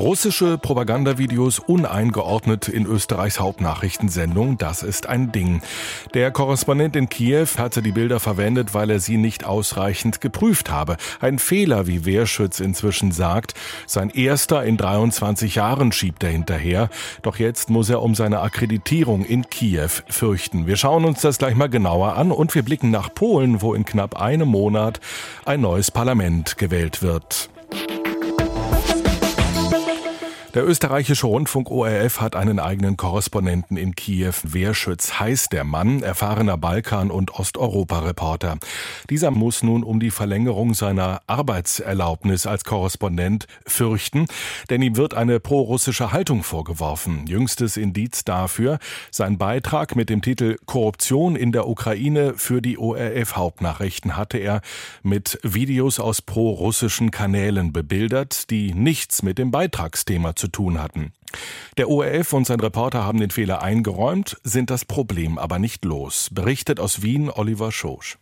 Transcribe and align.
Russische 0.00 0.56
Propagandavideos 0.56 1.58
uneingeordnet 1.58 2.68
in 2.68 2.86
Österreichs 2.86 3.38
Hauptnachrichtensendung, 3.38 4.56
das 4.56 4.82
ist 4.82 5.06
ein 5.06 5.30
Ding. 5.30 5.60
Der 6.14 6.30
Korrespondent 6.30 6.96
in 6.96 7.10
Kiew 7.10 7.46
hatte 7.58 7.82
die 7.82 7.92
Bilder 7.92 8.18
verwendet, 8.18 8.72
weil 8.72 8.88
er 8.88 8.98
sie 8.98 9.18
nicht 9.18 9.44
ausreichend 9.44 10.22
geprüft 10.22 10.70
habe. 10.70 10.96
Ein 11.20 11.38
Fehler, 11.38 11.86
wie 11.86 12.06
Wehrschütz 12.06 12.60
inzwischen 12.60 13.12
sagt. 13.12 13.52
Sein 13.86 14.08
erster 14.08 14.64
in 14.64 14.78
23 14.78 15.56
Jahren 15.56 15.92
schiebt 15.92 16.24
er 16.24 16.30
hinterher. 16.30 16.88
Doch 17.20 17.36
jetzt 17.36 17.68
muss 17.68 17.90
er 17.90 18.00
um 18.00 18.14
seine 18.14 18.40
Akkreditierung 18.40 19.26
in 19.26 19.50
Kiew 19.50 19.90
fürchten. 20.08 20.66
Wir 20.66 20.76
schauen 20.76 21.04
uns 21.04 21.20
das 21.20 21.36
gleich 21.36 21.56
mal 21.56 21.68
genauer 21.68 22.16
an 22.16 22.32
und 22.32 22.54
wir 22.54 22.62
blicken 22.62 22.90
nach 22.90 23.12
Polen, 23.12 23.60
wo 23.60 23.74
in 23.74 23.84
knapp 23.84 24.18
einem 24.18 24.48
Monat 24.48 24.98
ein 25.44 25.60
neues 25.60 25.90
Parlament 25.90 26.56
gewählt 26.56 27.02
wird. 27.02 27.50
Der 30.52 30.66
österreichische 30.66 31.28
Rundfunk 31.28 31.70
ORF 31.70 32.20
hat 32.20 32.34
einen 32.34 32.58
eigenen 32.58 32.96
Korrespondenten 32.96 33.76
in 33.76 33.94
Kiew. 33.94 34.34
Wehrschütz 34.42 35.20
heißt 35.20 35.52
der 35.52 35.62
Mann, 35.62 36.02
erfahrener 36.02 36.56
Balkan- 36.56 37.12
und 37.12 37.32
Osteuropa-Reporter. 37.38 38.58
Dieser 39.08 39.30
muss 39.30 39.62
nun 39.62 39.84
um 39.84 40.00
die 40.00 40.10
Verlängerung 40.10 40.74
seiner 40.74 41.20
Arbeitserlaubnis 41.28 42.46
als 42.46 42.64
Korrespondent 42.64 43.46
fürchten, 43.64 44.26
denn 44.70 44.82
ihm 44.82 44.96
wird 44.96 45.14
eine 45.14 45.38
prorussische 45.38 46.10
Haltung 46.10 46.42
vorgeworfen. 46.42 47.28
Jüngstes 47.28 47.76
Indiz 47.76 48.24
dafür 48.24 48.80
sein 49.12 49.38
Beitrag 49.38 49.94
mit 49.94 50.10
dem 50.10 50.20
Titel 50.20 50.56
Korruption 50.66 51.36
in 51.36 51.52
der 51.52 51.68
Ukraine 51.68 52.34
für 52.34 52.60
die 52.60 52.76
ORF-Hauptnachrichten 52.76 54.16
hatte 54.16 54.38
er 54.38 54.62
mit 55.04 55.38
Videos 55.44 56.00
aus 56.00 56.22
prorussischen 56.22 57.12
Kanälen 57.12 57.72
bebildert, 57.72 58.50
die 58.50 58.74
nichts 58.74 59.22
mit 59.22 59.38
dem 59.38 59.52
Beitragsthema 59.52 60.34
zu 60.40 60.48
tun 60.48 60.82
hatten. 60.82 61.12
Der 61.76 61.88
ORF 61.88 62.32
und 62.32 62.46
sein 62.46 62.58
Reporter 62.58 63.04
haben 63.04 63.20
den 63.20 63.30
Fehler 63.30 63.62
eingeräumt, 63.62 64.38
sind 64.42 64.70
das 64.70 64.84
Problem 64.84 65.38
aber 65.38 65.60
nicht 65.60 65.84
los, 65.84 66.30
berichtet 66.32 66.80
aus 66.80 67.02
Wien 67.02 67.30
Oliver 67.30 67.70
Schosch. 67.70 68.18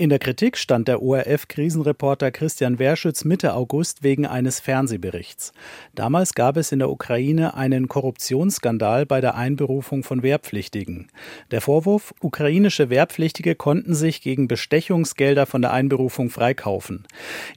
In 0.00 0.08
der 0.08 0.18
Kritik 0.18 0.56
stand 0.56 0.88
der 0.88 1.02
ORF-Krisenreporter 1.02 2.30
Christian 2.30 2.78
Werschütz 2.78 3.26
Mitte 3.26 3.52
August 3.52 4.02
wegen 4.02 4.24
eines 4.24 4.58
Fernsehberichts. 4.58 5.52
Damals 5.94 6.32
gab 6.32 6.56
es 6.56 6.72
in 6.72 6.78
der 6.78 6.88
Ukraine 6.88 7.52
einen 7.52 7.86
Korruptionsskandal 7.86 9.04
bei 9.04 9.20
der 9.20 9.34
Einberufung 9.34 10.02
von 10.02 10.22
Wehrpflichtigen. 10.22 11.08
Der 11.50 11.60
Vorwurf, 11.60 12.14
ukrainische 12.22 12.88
Wehrpflichtige 12.88 13.54
konnten 13.54 13.94
sich 13.94 14.22
gegen 14.22 14.48
Bestechungsgelder 14.48 15.44
von 15.44 15.60
der 15.60 15.74
Einberufung 15.74 16.30
freikaufen. 16.30 17.06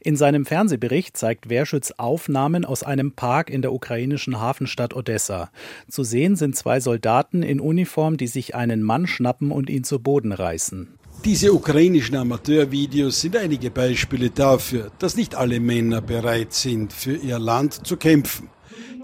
In 0.01 0.17
seinem 0.17 0.45
Fernsehbericht 0.45 1.15
zeigt 1.15 1.49
Werschütz 1.49 1.91
Aufnahmen 1.91 2.65
aus 2.65 2.83
einem 2.83 3.13
Park 3.13 3.51
in 3.51 3.61
der 3.61 3.71
ukrainischen 3.71 4.41
Hafenstadt 4.41 4.93
Odessa. 4.93 5.49
Zu 5.87 6.03
sehen 6.03 6.35
sind 6.35 6.57
zwei 6.57 6.81
Soldaten 6.81 7.41
in 7.41 7.61
Uniform, 7.61 8.17
die 8.17 8.27
sich 8.27 8.53
einen 8.53 8.83
Mann 8.83 9.07
schnappen 9.07 9.49
und 9.49 9.69
ihn 9.69 9.85
zu 9.85 9.99
Boden 9.99 10.33
reißen. 10.33 10.89
Diese 11.25 11.53
ukrainischen 11.53 12.17
Amateurvideos 12.17 13.21
sind 13.21 13.37
einige 13.37 13.71
Beispiele 13.71 14.29
dafür, 14.29 14.91
dass 14.99 15.15
nicht 15.15 15.35
alle 15.35 15.59
Männer 15.59 16.01
bereit 16.01 16.53
sind, 16.53 16.91
für 16.91 17.15
ihr 17.15 17.39
Land 17.39 17.87
zu 17.87 17.95
kämpfen. 17.95 18.49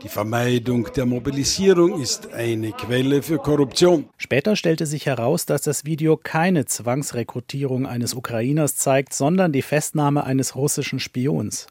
Die 0.03 0.07
Vermeidung 0.07 0.87
der 0.95 1.05
Mobilisierung 1.05 2.01
ist 2.01 2.31
eine 2.33 2.71
Quelle 2.71 3.21
für 3.21 3.37
Korruption. 3.37 4.07
Später 4.17 4.55
stellte 4.55 4.85
sich 4.85 5.05
heraus, 5.05 5.45
dass 5.45 5.61
das 5.61 5.83
Video 5.83 6.15
keine 6.15 6.65
Zwangsrekrutierung 6.65 7.85
eines 7.85 8.13
Ukrainers 8.13 8.77
zeigt, 8.77 9.13
sondern 9.13 9.51
die 9.51 9.61
Festnahme 9.61 10.23
eines 10.23 10.55
russischen 10.55 11.01
Spions. 11.01 11.67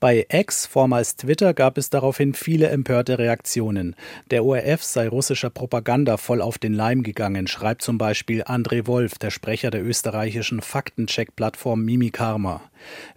Bei 0.00 0.26
X, 0.30 0.66
vormals 0.66 1.16
Twitter, 1.16 1.54
gab 1.54 1.78
es 1.78 1.88
daraufhin 1.88 2.34
viele 2.34 2.68
empörte 2.68 3.18
Reaktionen. 3.18 3.94
Der 4.30 4.44
ORF 4.44 4.82
sei 4.82 5.06
russischer 5.08 5.48
Propaganda 5.48 6.16
voll 6.16 6.42
auf 6.42 6.58
den 6.58 6.74
Leim 6.74 7.04
gegangen, 7.04 7.46
schreibt 7.46 7.82
zum 7.82 7.98
Beispiel 7.98 8.42
André 8.42 8.86
Wolf, 8.88 9.18
der 9.18 9.30
Sprecher 9.30 9.70
der 9.70 9.84
österreichischen 9.84 10.60
Faktencheck-Plattform 10.60 11.84
Mimikarma. 11.84 12.62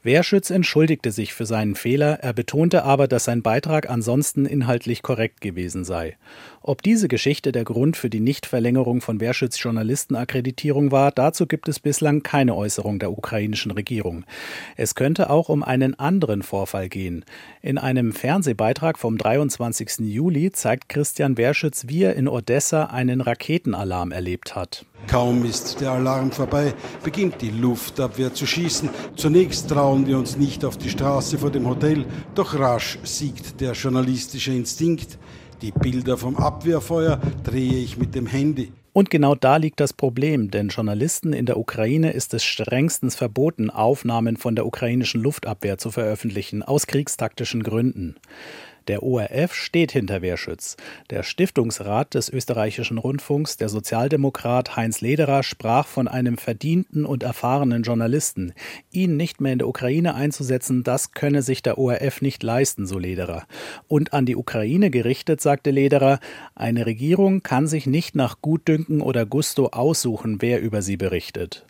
Wehrschütz 0.03 0.51
entschuldigte 0.51 1.11
sich 1.11 1.33
für 1.33 1.47
seinen 1.47 1.73
Fehler, 1.73 2.19
er 2.21 2.33
betonte 2.33 2.83
aber, 2.83 3.07
dass 3.07 3.25
sein 3.25 3.41
Beitrag 3.41 3.89
ansonsten 3.89 4.44
inhaltlich 4.47 5.01
korrekt 5.01 5.41
gewesen 5.41 5.83
sei. 5.83 6.17
Ob 6.61 6.81
diese 6.81 7.07
Geschichte 7.07 7.51
der 7.51 7.63
Grund 7.63 7.97
für 7.97 8.09
die 8.09 8.19
Nichtverlängerung 8.19 9.01
von 9.01 9.19
Wehrschütz 9.19 9.61
Journalistenakkreditierung 9.61 10.91
war, 10.91 11.11
dazu 11.11 11.45
gibt 11.45 11.67
es 11.67 11.79
bislang 11.79 12.23
keine 12.23 12.55
Äußerung 12.55 12.99
der 12.99 13.11
ukrainischen 13.11 13.71
Regierung. 13.71 14.25
Es 14.75 14.95
könnte 14.95 15.29
auch 15.29 15.49
um 15.49 15.63
einen 15.63 15.97
anderen 15.99 16.43
Vorfall 16.43 16.89
gehen. 16.89 17.23
In 17.61 17.77
einem 17.77 18.13
Fernsehbeitrag 18.13 18.97
vom 18.97 19.17
23. 19.17 19.99
Juli 19.99 20.51
zeigt 20.51 20.89
Christian 20.89 21.37
Wehrschütz, 21.37 21.85
wie 21.87 22.03
er 22.03 22.15
in 22.15 22.27
Odessa 22.27 22.85
einen 22.85 23.21
Raketenalarm 23.21 24.11
erlebt 24.11 24.55
hat. 24.55 24.85
Kaum 25.07 25.45
ist 25.45 25.81
der 25.81 25.91
Alarm 25.91 26.31
vorbei, 26.31 26.73
beginnt 27.03 27.41
die 27.41 27.51
Luftabwehr 27.51 28.33
zu 28.33 28.45
schießen. 28.47 28.89
Zunächst 29.15 29.69
trauen 29.69 30.07
wir 30.07 30.17
uns 30.17 30.35
nicht 30.37 30.65
auf 30.65 30.77
die 30.77 30.89
Straße 30.89 31.37
vor 31.37 31.51
dem 31.51 31.67
Hotel, 31.67 32.05
doch 32.33 32.57
rasch 32.57 32.97
siegt 33.03 33.61
der 33.61 33.73
journalistische 33.73 34.53
Instinkt. 34.53 35.17
Die 35.61 35.71
Bilder 35.71 36.17
vom 36.17 36.35
Abwehrfeuer 36.35 37.19
drehe 37.43 37.77
ich 37.77 37.97
mit 37.97 38.15
dem 38.15 38.27
Handy. 38.27 38.71
Und 38.93 39.09
genau 39.09 39.35
da 39.35 39.57
liegt 39.57 39.81
das 39.81 39.91
Problem, 39.91 40.51
denn 40.51 40.69
Journalisten 40.69 41.33
in 41.33 41.45
der 41.45 41.57
Ukraine 41.57 42.11
ist 42.11 42.33
es 42.33 42.45
strengstens 42.45 43.15
verboten, 43.15 43.69
Aufnahmen 43.69 44.37
von 44.37 44.55
der 44.55 44.65
ukrainischen 44.65 45.21
Luftabwehr 45.21 45.77
zu 45.77 45.91
veröffentlichen, 45.91 46.63
aus 46.63 46.87
kriegstaktischen 46.87 47.61
Gründen. 47.61 48.15
Der 48.87 49.01
ORF 49.01 49.53
steht 49.53 49.91
hinter 49.91 50.21
Wehrschütz. 50.21 50.77
Der 51.09 51.23
Stiftungsrat 51.23 52.13
des 52.13 52.29
österreichischen 52.29 52.97
Rundfunks, 52.97 53.57
der 53.57 53.69
Sozialdemokrat 53.69 54.75
Heinz 54.75 55.01
Lederer, 55.01 55.41
sprach 55.41 55.87
von 55.87 56.07
einem 56.07 56.37
verdienten 56.37 57.05
und 57.05 57.23
erfahrenen 57.23 57.83
Journalisten. 57.83 58.53
Ihn 58.91 59.17
nicht 59.17 59.41
mehr 59.41 59.53
in 59.53 59.59
der 59.59 59.67
Ukraine 59.67 60.13
einzusetzen, 60.13 60.83
das 60.83 61.11
könne 61.11 61.41
sich 61.41 61.63
der 61.63 61.77
ORF 61.77 62.21
nicht 62.21 62.43
leisten, 62.43 62.85
so 62.85 62.99
Lederer. 62.99 63.47
Und 63.87 64.13
an 64.13 64.25
die 64.25 64.35
Ukraine 64.35 64.91
gerichtet, 64.91 65.41
sagte 65.41 65.71
Lederer, 65.71 66.19
eine 66.53 66.85
Regierung 66.85 67.41
kann 67.41 67.67
sich 67.67 67.87
nicht 67.87 68.15
nach 68.15 68.41
Gutdünken 68.41 69.01
oder 69.01 69.25
Gusto 69.25 69.67
aussuchen, 69.67 70.41
wer 70.41 70.61
über 70.61 70.81
sie 70.81 70.97
berichtet. 70.97 71.65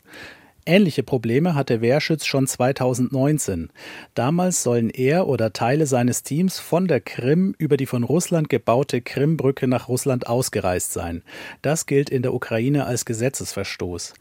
Ähnliche 0.68 1.04
Probleme 1.04 1.54
hatte 1.54 1.82
Wehrschütz 1.82 2.26
schon 2.26 2.48
2019. 2.48 3.70
Damals 4.16 4.64
sollen 4.64 4.90
er 4.90 5.28
oder 5.28 5.54
Teile 5.54 5.86
seines 5.86 6.24
Teams 6.24 6.58
von 6.58 6.88
der 6.88 7.02
Krim 7.02 7.54
über 7.60 7.78
die 7.78 7.86
von 7.86 8.04
Russland 8.04 8.50
gebaute 8.50 9.02
Krimbrücke 9.02 9.68
nach 9.68 9.90
Russland 9.90 10.26
ausgereist 10.26 10.92
sein. 10.92 11.22
Das 11.62 11.86
gilt 11.86 12.10
in 12.10 12.24
der 12.24 12.34
Ukraine 12.34 12.88
als 12.88 13.06
Gesetzesverstoß. 13.06 14.16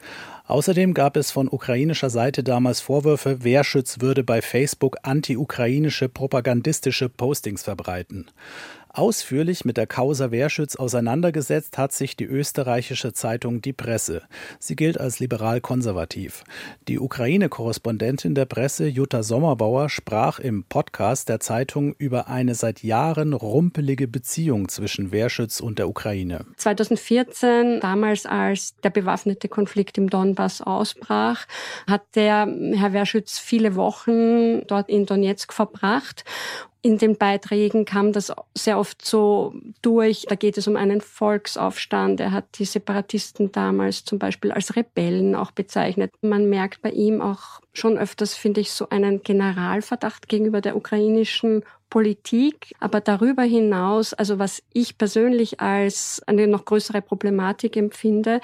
Außerdem 0.47 0.93
gab 0.93 1.17
es 1.17 1.31
von 1.31 1.49
ukrainischer 1.49 2.11
Seite 2.11 2.45
damals 2.45 2.83
Vorwürfe, 2.83 3.43
Wehrschütz 3.43 4.03
würde 4.03 4.23
bei 4.23 4.43
Facebook 4.43 4.99
anti-ukrainische 5.03 6.11
propagandistische 6.11 7.09
Postings 7.09 7.63
verbreiten. 7.63 8.27
Ausführlich 8.97 9.65
mit 9.65 9.77
der 9.77 9.89
Causa 9.89 10.31
Wehrschütz 10.31 10.77
auseinandergesetzt 10.77 11.79
hat 11.79 11.91
sich 11.91 12.17
die 12.17 12.27
österreichische 12.27 13.13
Zeitung 13.13 13.61
Die 13.61 13.73
Presse. 13.73 14.23
Sie 14.61 14.77
gilt 14.77 15.01
als 15.01 15.19
liberal-konservativ. 15.19 16.45
Die 16.87 17.01
Ukraine-Korrespondentin 17.01 18.37
der 18.37 18.45
Presse 18.45 18.87
Jutta 18.87 19.25
Sommerbauer 19.25 19.89
sprach 19.89 20.39
im 20.39 20.63
Podcast 20.63 21.29
der 21.29 21.41
Zeitung 21.41 21.97
über 21.99 22.29
eine 22.29 22.55
seit 22.55 22.85
Jahren 22.85 23.33
rumpelige 23.33 24.07
Beziehung 24.07 24.69
zwischen 24.69 25.11
Wehrschütz 25.11 25.59
und 25.59 25.81
der 25.81 25.89
Ukraine. 25.89 26.47
2014, 26.57 27.81
damals 27.81 28.27
als 28.27 28.77
der 28.77 28.91
bewaffnete 28.91 29.49
Konflikt 29.49 29.99
im 29.99 30.09
Donbass 30.09 30.61
ausbrach, 30.61 31.47
hat 31.89 32.03
der 32.15 32.47
Herr 32.75 32.93
Wehrschütz 32.93 33.41
viele 33.41 33.75
Wochen 33.75 34.65
dort 34.69 34.89
in 34.89 35.05
Donetsk 35.05 35.53
verbracht 35.53 36.25
in 36.85 36.99
den 36.99 37.17
Beiträgen 37.17 37.87
kam 37.87 38.13
das 38.13 38.31
sehr 38.55 38.79
oft 38.79 39.03
so 39.03 39.55
durch. 39.81 40.27
Da 40.29 40.35
geht 40.35 40.59
es 40.59 40.69
um 40.69 40.77
einen 40.77 41.01
Volksaufstand. 41.01 42.21
Er 42.21 42.31
hat 42.31 42.59
die 42.59 42.67
Separatisten 42.67 43.51
damals 43.51 44.05
zum 44.05 44.19
Beispiel 44.19 44.53
als 44.53 44.77
Rebellen 44.77 45.35
auch 45.35 45.51
bezeichnet. 45.51 46.13
Man 46.21 46.51
merkt 46.51 46.83
bei 46.83 46.91
ihm 46.91 47.23
auch 47.23 47.63
schon 47.73 47.97
öfters, 47.97 48.35
finde 48.35 48.61
ich, 48.61 48.71
so 48.71 48.91
einen 48.91 49.23
Generalverdacht 49.23 50.29
gegenüber 50.29 50.61
der 50.61 50.77
ukrainischen 50.77 51.65
Politik. 51.89 52.75
Aber 52.81 53.01
darüber 53.01 53.45
hinaus, 53.45 54.13
also 54.13 54.39
was 54.39 54.63
ich 54.75 54.99
persönlich 54.99 55.61
als 55.61 56.23
eine 56.27 56.47
noch 56.47 56.67
größere 56.67 57.01
Problematik 57.01 57.79
empfinde, 57.79 58.43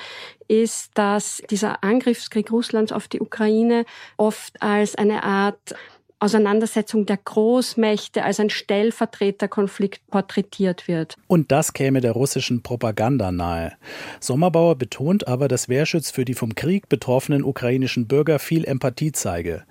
ist, 0.49 0.93
dass 0.95 1.43
dieser 1.51 1.85
Angriffskrieg 1.85 2.51
Russlands 2.51 2.91
auf 2.91 3.07
die 3.07 3.21
Ukraine 3.21 3.85
oft 4.17 4.63
als 4.63 4.95
eine 4.95 5.25
Art 5.25 5.75
Auseinandersetzung 6.23 7.07
der 7.07 7.17
Großmächte 7.17 8.23
als 8.23 8.41
ein 8.41 8.51
Stellvertreterkonflikt 8.51 10.07
porträtiert 10.09 10.87
wird. 10.87 11.17
Und 11.29 11.51
das 11.51 11.73
käme 11.73 12.03
der 12.03 12.13
russischen 12.13 12.63
Propaganda 12.63 13.33
nahe. 13.33 13.73
Sommerbauer 14.21 14.77
betont 14.77 15.27
aber, 15.27 15.49
dass 15.49 15.71
Wehrschütz 15.71 16.11
für 16.11 16.27
die 16.27 16.35
vom 16.35 16.55
Krieg 16.55 16.91
betroffenen 16.91 17.43
ukrainischen 17.43 18.07
Bürger 18.07 18.39
viel 18.39 18.67
Empathie 18.67 19.13
zeige. 19.13 19.63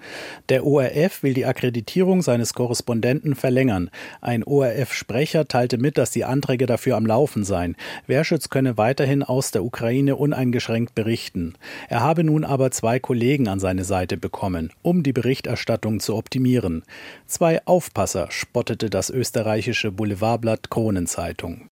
Der 0.50 0.66
ORF 0.66 1.22
will 1.22 1.36
die 1.36 1.46
Akkreditierung 1.46 2.24
seines 2.24 2.56
Korrespondenten 2.56 3.36
verlängern. 3.36 3.92
Ein 4.19 4.44
ORF-Sprecher 4.44 5.48
teilte 5.48 5.78
mit, 5.78 6.00
dass 6.00 6.10
die 6.10 6.25
Anträge 6.25 6.66
dafür 6.66 6.98
am 6.98 7.06
Laufen 7.06 7.44
seien. 7.44 7.75
Wehrschütz 8.07 8.50
könne 8.50 8.75
weiterhin 8.75 9.22
aus 9.22 9.51
der 9.51 9.63
Ukraine 9.63 10.16
uneingeschränkt 10.16 10.96
berichten. 10.96 11.54
Er 11.90 12.00
habe 12.00 12.24
nun 12.24 12.44
aber 12.44 12.72
zwei 12.72 13.00
Kollegen 13.00 13.48
an 13.48 13.60
seine 13.60 13.84
Seite 13.84 14.18
bekommen, 14.18 14.72
um 14.81 15.04
die 15.04 15.13
Berichterstattung 15.13 16.00
zu 16.00 16.16
optimieren 16.16 16.38
optimieren. 16.39 16.83
Zwei 17.27 17.65
Aufpasser 17.65 18.27
spottete 18.31 18.89
das 18.89 19.09
österreichische 19.09 19.91
Boulevardblatt 19.91 20.69
Kronenzeitung. 20.69 21.68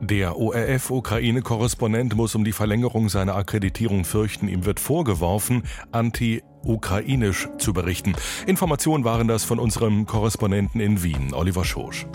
Der 0.00 0.36
ORF-Ukraine-Korrespondent 0.36 2.14
muss 2.16 2.34
um 2.34 2.44
die 2.44 2.52
Verlängerung 2.52 3.08
seiner 3.08 3.34
Akkreditierung 3.34 4.04
fürchten. 4.04 4.48
Ihm 4.48 4.66
wird 4.66 4.78
vorgeworfen, 4.78 5.62
anti-ukrainisch 5.90 7.48
zu 7.58 7.72
berichten. 7.72 8.14
Informationen 8.46 9.04
waren 9.04 9.26
das 9.26 9.44
von 9.44 9.58
unserem 9.58 10.04
Korrespondenten 10.04 10.80
in 10.80 11.02
Wien, 11.02 11.32
Oliver 11.32 11.64
Schosch. 11.64 12.06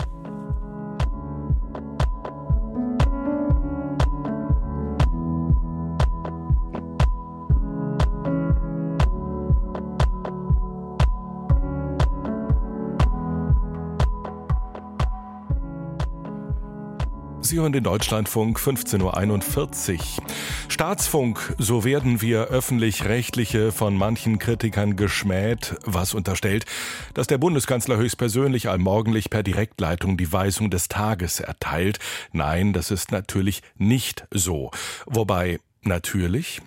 Sie 17.52 17.60
hören 17.60 17.74
den 17.74 17.84
Deutschlandfunk 17.84 18.58
15.41 18.58 19.98
Uhr. 19.98 20.26
Staatsfunk, 20.68 21.54
so 21.58 21.84
werden 21.84 22.22
wir 22.22 22.44
öffentlich-rechtliche 22.44 23.72
von 23.72 23.94
manchen 23.94 24.38
Kritikern 24.38 24.96
geschmäht, 24.96 25.76
was 25.84 26.14
unterstellt, 26.14 26.64
dass 27.12 27.26
der 27.26 27.36
Bundeskanzler 27.36 27.98
höchstpersönlich 27.98 28.70
allmorgendlich 28.70 29.28
per 29.28 29.42
Direktleitung 29.42 30.16
die 30.16 30.32
Weisung 30.32 30.70
des 30.70 30.88
Tages 30.88 31.40
erteilt. 31.40 31.98
Nein, 32.32 32.72
das 32.72 32.90
ist 32.90 33.12
natürlich 33.12 33.60
nicht 33.76 34.24
so. 34.30 34.70
Wobei 35.04 35.58
Natürlich. 35.84 36.62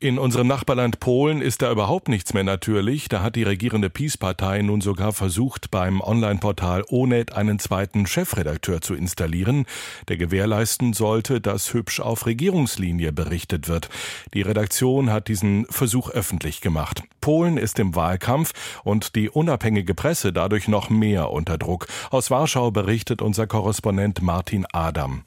In 0.00 0.18
unserem 0.18 0.46
Nachbarland 0.46 0.98
Polen 0.98 1.42
ist 1.42 1.60
da 1.60 1.70
überhaupt 1.70 2.08
nichts 2.08 2.32
mehr 2.32 2.42
natürlich. 2.42 3.08
Da 3.08 3.22
hat 3.22 3.36
die 3.36 3.42
regierende 3.42 3.90
Peace-Partei 3.90 4.62
nun 4.62 4.80
sogar 4.80 5.12
versucht, 5.12 5.70
beim 5.70 6.00
Online-Portal 6.00 6.84
Onet 6.88 7.34
einen 7.34 7.58
zweiten 7.58 8.06
Chefredakteur 8.06 8.80
zu 8.80 8.94
installieren, 8.94 9.66
der 10.08 10.16
gewährleisten 10.16 10.94
sollte, 10.94 11.42
dass 11.42 11.74
hübsch 11.74 12.00
auf 12.00 12.24
Regierungslinie 12.24 13.12
berichtet 13.12 13.68
wird. 13.68 13.90
Die 14.32 14.42
Redaktion 14.42 15.10
hat 15.10 15.28
diesen 15.28 15.66
Versuch 15.66 16.08
öffentlich 16.08 16.62
gemacht. 16.62 17.02
Polen 17.20 17.58
ist 17.58 17.78
im 17.78 17.94
Wahlkampf 17.94 18.52
und 18.84 19.16
die 19.16 19.28
unabhängige 19.28 19.94
Presse 19.94 20.32
dadurch 20.32 20.66
noch 20.66 20.88
mehr 20.88 21.30
unter 21.30 21.58
Druck. 21.58 21.88
Aus 22.10 22.30
Warschau 22.30 22.70
berichtet 22.70 23.20
unser 23.20 23.46
Korrespondent 23.46 24.22
Martin 24.22 24.64
Adam. 24.72 25.24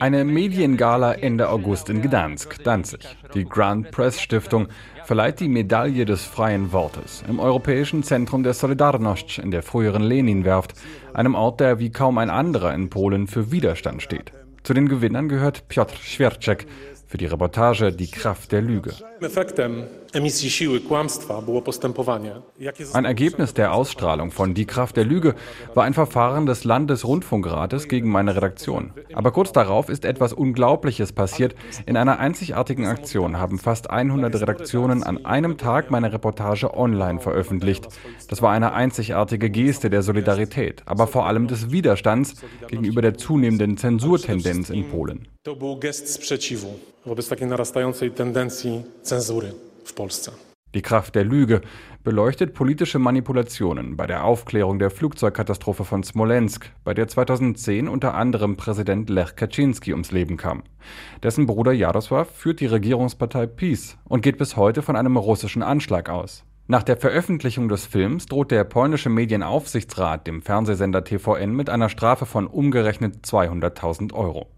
Eine 0.00 0.24
Mediengala 0.24 1.12
Ende 1.12 1.50
August 1.50 1.90
in 1.90 2.00
Gdansk, 2.00 2.64
Danzig. 2.64 3.00
Die 3.34 3.44
Grand 3.44 3.90
Press 3.90 4.22
Stiftung 4.22 4.68
verleiht 5.04 5.40
die 5.40 5.48
Medaille 5.48 6.06
des 6.06 6.24
freien 6.24 6.72
Wortes 6.72 7.22
im 7.28 7.38
Europäischen 7.38 8.02
Zentrum 8.02 8.42
der 8.42 8.54
Solidarność 8.54 9.38
in 9.42 9.50
der 9.50 9.62
früheren 9.62 10.02
Leninwerft, 10.02 10.72
einem 11.12 11.34
Ort, 11.34 11.60
der 11.60 11.78
wie 11.78 11.92
kaum 11.92 12.16
ein 12.16 12.30
anderer 12.30 12.72
in 12.72 12.88
Polen 12.88 13.26
für 13.26 13.52
Widerstand 13.52 14.00
steht. 14.00 14.32
Zu 14.62 14.72
den 14.72 14.88
Gewinnern 14.88 15.28
gehört 15.28 15.68
Piotr 15.68 15.96
Schwierczek 15.96 16.66
für 17.10 17.18
die 17.18 17.26
Reportage 17.26 17.92
Die 17.92 18.08
Kraft 18.08 18.52
der 18.52 18.62
Lüge. 18.62 18.92
Ein 22.92 23.04
Ergebnis 23.04 23.54
der 23.54 23.74
Ausstrahlung 23.74 24.30
von 24.30 24.54
Die 24.54 24.64
Kraft 24.64 24.96
der 24.96 25.04
Lüge 25.04 25.34
war 25.74 25.84
ein 25.84 25.94
Verfahren 25.94 26.46
des 26.46 26.62
Landesrundfunkrates 26.62 27.88
gegen 27.88 28.10
meine 28.10 28.36
Redaktion. 28.36 28.92
Aber 29.12 29.32
kurz 29.32 29.50
darauf 29.50 29.88
ist 29.88 30.04
etwas 30.04 30.32
Unglaubliches 30.32 31.12
passiert. 31.12 31.56
In 31.84 31.96
einer 31.96 32.20
einzigartigen 32.20 32.86
Aktion 32.86 33.38
haben 33.38 33.58
fast 33.58 33.90
100 33.90 34.40
Redaktionen 34.40 35.02
an 35.02 35.24
einem 35.24 35.58
Tag 35.58 35.90
meine 35.90 36.12
Reportage 36.12 36.72
online 36.72 37.18
veröffentlicht. 37.18 37.88
Das 38.28 38.40
war 38.40 38.52
eine 38.52 38.72
einzigartige 38.72 39.50
Geste 39.50 39.90
der 39.90 40.02
Solidarität, 40.02 40.84
aber 40.86 41.08
vor 41.08 41.26
allem 41.26 41.48
des 41.48 41.72
Widerstands 41.72 42.36
gegenüber 42.68 43.02
der 43.02 43.14
zunehmenden 43.14 43.76
Zensurtendenz 43.76 44.70
in 44.70 44.88
Polen. 44.88 45.26
To 45.42 45.56
był 45.56 45.76
gest 45.76 46.14
sprzeciwu 46.14 46.66
wobec 47.06 47.28
takiej 47.28 47.46
narastającej 47.46 48.10
tendencji 48.10 48.82
cenzury 49.02 49.52
w 49.84 49.92
Polsce. 49.92 50.32
Die 50.74 50.82
Kraft 50.82 51.14
der 51.14 51.26
Lüge 51.26 51.60
beleuchtet 52.04 52.52
politische 52.52 52.98
Manipulationen 52.98 53.96
bei 53.96 54.06
der 54.06 54.24
Aufklärung 54.24 54.78
der 54.78 54.90
Flugzeugkatastrophe 54.90 55.84
von 55.84 56.02
Smolensk, 56.02 56.70
bei 56.84 56.94
der 56.94 57.08
2010 57.08 57.88
unter 57.88 58.14
anderem 58.14 58.56
Präsident 58.56 59.08
Lech 59.08 59.34
Kaczynski 59.34 59.92
ums 59.92 60.12
Leben 60.12 60.36
kam. 60.36 60.62
Dessen 61.22 61.46
Bruder 61.46 61.72
Jarosław 61.72 62.26
führt 62.26 62.60
die 62.60 62.66
Regierungspartei 62.66 63.46
PiS 63.46 63.96
und 64.04 64.20
geht 64.20 64.36
bis 64.36 64.56
heute 64.56 64.82
von 64.82 64.96
einem 64.96 65.16
russischen 65.16 65.62
Anschlag 65.62 66.10
aus. 66.10 66.44
Nach 66.66 66.82
der 66.82 66.98
Veröffentlichung 66.98 67.68
des 67.70 67.86
Films 67.86 68.26
droht 68.26 68.50
der 68.50 68.64
polnische 68.64 69.08
Medienaufsichtsrat 69.08 70.26
dem 70.26 70.42
Fernsehsender 70.42 71.02
TVN 71.02 71.56
mit 71.56 71.70
einer 71.70 71.88
Strafe 71.88 72.26
von 72.26 72.46
umgerechnet 72.46 73.24
200.000 73.24 74.12
Euro. 74.12 74.48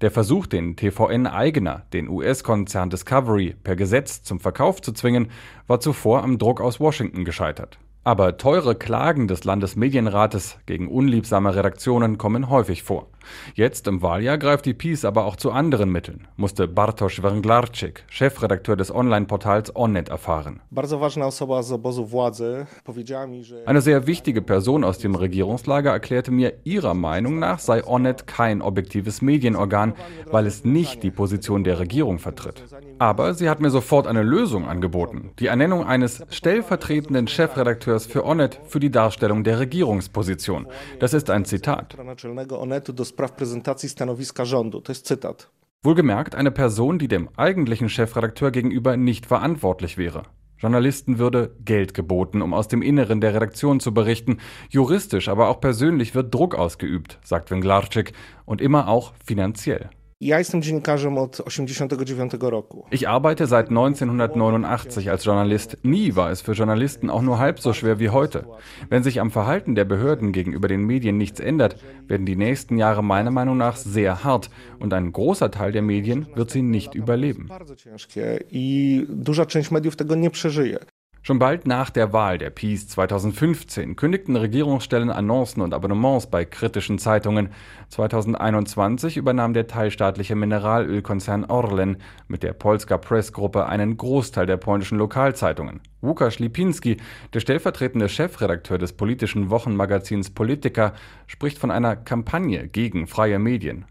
Der 0.00 0.10
Versuch, 0.10 0.46
den 0.46 0.76
TVN-Eigener, 0.76 1.82
den 1.92 2.08
US-Konzern 2.08 2.90
Discovery, 2.90 3.54
per 3.62 3.76
Gesetz 3.76 4.22
zum 4.22 4.40
Verkauf 4.40 4.80
zu 4.82 4.92
zwingen, 4.92 5.30
war 5.66 5.80
zuvor 5.80 6.22
am 6.22 6.38
Druck 6.38 6.60
aus 6.60 6.80
Washington 6.80 7.24
gescheitert. 7.24 7.78
Aber 8.06 8.36
teure 8.36 8.76
Klagen 8.76 9.26
des 9.26 9.42
Landesmedienrates 9.42 10.58
gegen 10.66 10.86
unliebsame 10.86 11.56
Redaktionen 11.56 12.18
kommen 12.18 12.48
häufig 12.48 12.84
vor. 12.84 13.08
Jetzt 13.54 13.88
im 13.88 14.02
Wahljahr 14.02 14.38
greift 14.38 14.66
die 14.66 14.74
PiS 14.74 15.04
aber 15.04 15.24
auch 15.24 15.36
zu 15.36 15.50
anderen 15.50 15.90
Mitteln, 15.90 16.28
musste 16.36 16.68
Bartosz 16.68 17.22
Węglarczyk, 17.22 18.04
Chefredakteur 18.08 18.76
des 18.76 18.94
Online-Portals 18.94 19.74
Onnet, 19.74 20.08
erfahren. 20.08 20.60
Eine 23.66 23.80
sehr 23.80 24.06
wichtige 24.06 24.42
Person 24.42 24.84
aus 24.84 24.98
dem 24.98 25.14
Regierungslager 25.14 25.90
erklärte 25.90 26.30
mir, 26.30 26.52
ihrer 26.64 26.94
Meinung 26.94 27.38
nach 27.38 27.58
sei 27.58 27.84
Onnet 27.84 28.28
kein 28.28 28.62
objektives 28.62 29.22
Medienorgan, 29.22 29.94
weil 30.30 30.46
es 30.46 30.64
nicht 30.64 31.02
die 31.02 31.10
Position 31.10 31.64
der 31.64 31.78
Regierung 31.80 32.18
vertritt. 32.18 32.64
Aber 32.98 33.34
sie 33.34 33.48
hat 33.48 33.60
mir 33.60 33.70
sofort 33.70 34.06
eine 34.06 34.22
Lösung 34.22 34.66
angeboten, 34.66 35.30
die 35.38 35.46
Ernennung 35.46 35.84
eines 35.84 36.22
stellvertretenden 36.30 37.26
Chefredakteurs 37.26 37.95
für 38.04 38.26
Onnet 38.26 38.60
für 38.64 38.80
die 38.80 38.90
Darstellung 38.90 39.44
der 39.44 39.58
Regierungsposition. 39.58 40.66
Das 41.00 41.14
ist 41.14 41.30
ein 41.30 41.46
Zitat. 41.46 41.96
Wohlgemerkt 45.82 46.34
eine 46.34 46.50
Person, 46.50 46.98
die 46.98 47.08
dem 47.08 47.30
eigentlichen 47.36 47.88
Chefredakteur 47.88 48.50
gegenüber 48.50 48.98
nicht 48.98 49.24
verantwortlich 49.24 49.96
wäre. 49.96 50.24
Journalisten 50.58 51.18
würde 51.18 51.54
Geld 51.64 51.94
geboten, 51.94 52.40
um 52.42 52.54
aus 52.54 52.66
dem 52.66 52.82
Inneren 52.82 53.20
der 53.20 53.34
Redaktion 53.34 53.78
zu 53.78 53.92
berichten. 53.92 54.38
Juristisch, 54.70 55.28
aber 55.28 55.48
auch 55.48 55.60
persönlich 55.60 56.14
wird 56.14 56.34
Druck 56.34 56.54
ausgeübt, 56.54 57.18
sagt 57.22 57.50
Wenglarczyk, 57.50 58.12
und 58.46 58.60
immer 58.60 58.88
auch 58.88 59.12
finanziell. 59.24 59.90
Ich 62.90 63.06
arbeite 63.06 63.46
seit 63.46 63.68
1989 63.68 65.10
als 65.10 65.26
Journalist. 65.26 65.76
Nie 65.82 66.16
war 66.16 66.30
es 66.30 66.40
für 66.40 66.52
Journalisten 66.52 67.10
auch 67.10 67.20
nur 67.20 67.38
halb 67.38 67.60
so 67.60 67.74
schwer 67.74 67.98
wie 67.98 68.08
heute. 68.08 68.46
Wenn 68.88 69.02
sich 69.02 69.20
am 69.20 69.30
Verhalten 69.30 69.74
der 69.74 69.84
Behörden 69.84 70.32
gegenüber 70.32 70.68
den 70.68 70.84
Medien 70.86 71.18
nichts 71.18 71.38
ändert, 71.38 71.76
werden 72.06 72.24
die 72.24 72.36
nächsten 72.36 72.78
Jahre 72.78 73.04
meiner 73.04 73.30
Meinung 73.30 73.58
nach 73.58 73.76
sehr 73.76 74.24
hart 74.24 74.48
und 74.78 74.94
ein 74.94 75.12
großer 75.12 75.50
Teil 75.50 75.72
der 75.72 75.82
Medien 75.82 76.26
wird 76.34 76.50
sie 76.50 76.62
nicht 76.62 76.94
überleben. 76.94 77.50
Schon 81.26 81.40
bald 81.40 81.66
nach 81.66 81.90
der 81.90 82.12
Wahl 82.12 82.38
der 82.38 82.50
Peace 82.50 82.86
2015 82.86 83.96
kündigten 83.96 84.36
Regierungsstellen 84.36 85.10
Annoncen 85.10 85.60
und 85.60 85.74
Abonnements 85.74 86.28
bei 86.28 86.44
kritischen 86.44 87.00
Zeitungen. 87.00 87.48
2021 87.88 89.16
übernahm 89.16 89.52
der 89.52 89.66
teilstaatliche 89.66 90.36
Mineralölkonzern 90.36 91.46
Orlen 91.46 91.96
mit 92.28 92.44
der 92.44 92.52
Polska 92.52 92.96
Press 92.96 93.32
Gruppe 93.32 93.66
einen 93.66 93.96
Großteil 93.96 94.46
der 94.46 94.56
polnischen 94.56 94.98
Lokalzeitungen. 94.98 95.80
Łukasz 96.00 96.38
Lipinski, 96.38 96.98
der 97.34 97.40
stellvertretende 97.40 98.08
Chefredakteur 98.08 98.78
des 98.78 98.92
politischen 98.92 99.50
Wochenmagazins 99.50 100.30
Polityka, 100.30 100.92
spricht 101.26 101.58
von 101.58 101.72
einer 101.72 101.96
Kampagne 101.96 102.68
gegen 102.68 103.08
freie 103.08 103.40
Medien. 103.40 103.86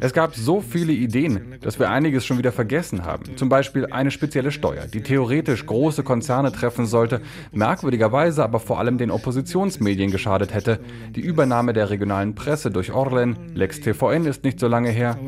Es 0.00 0.12
gab 0.12 0.34
so 0.34 0.60
viele 0.60 0.92
Ideen, 0.92 1.54
dass 1.62 1.78
wir 1.78 1.88
einiges 1.88 2.26
schon 2.26 2.36
wieder 2.36 2.52
vergessen 2.52 3.06
haben. 3.06 3.38
Zum 3.38 3.48
Beispiel 3.48 3.86
eine 3.86 4.10
spezielle 4.10 4.52
Steuer, 4.52 4.86
die 4.86 5.02
theoretisch 5.02 5.64
große 5.64 6.02
Konzerne 6.02 6.52
treffen 6.52 6.84
sollte, 6.84 7.22
merkwürdigerweise 7.52 8.44
aber 8.44 8.60
vor 8.60 8.78
allem 8.78 8.98
den 8.98 9.10
Oppositionsmedien 9.10 10.10
geschadet 10.10 10.52
hätte. 10.52 10.78
Die 11.16 11.22
Übernahme 11.22 11.72
der 11.72 11.88
regionalen 11.88 12.34
Presse 12.34 12.70
durch 12.70 12.92
Orlen, 12.92 13.54
Lex 13.54 13.80
TVN 13.80 14.26
ist 14.26 14.44
nicht 14.44 14.60
so 14.60 14.68
lange 14.68 14.90
her. 14.90 15.18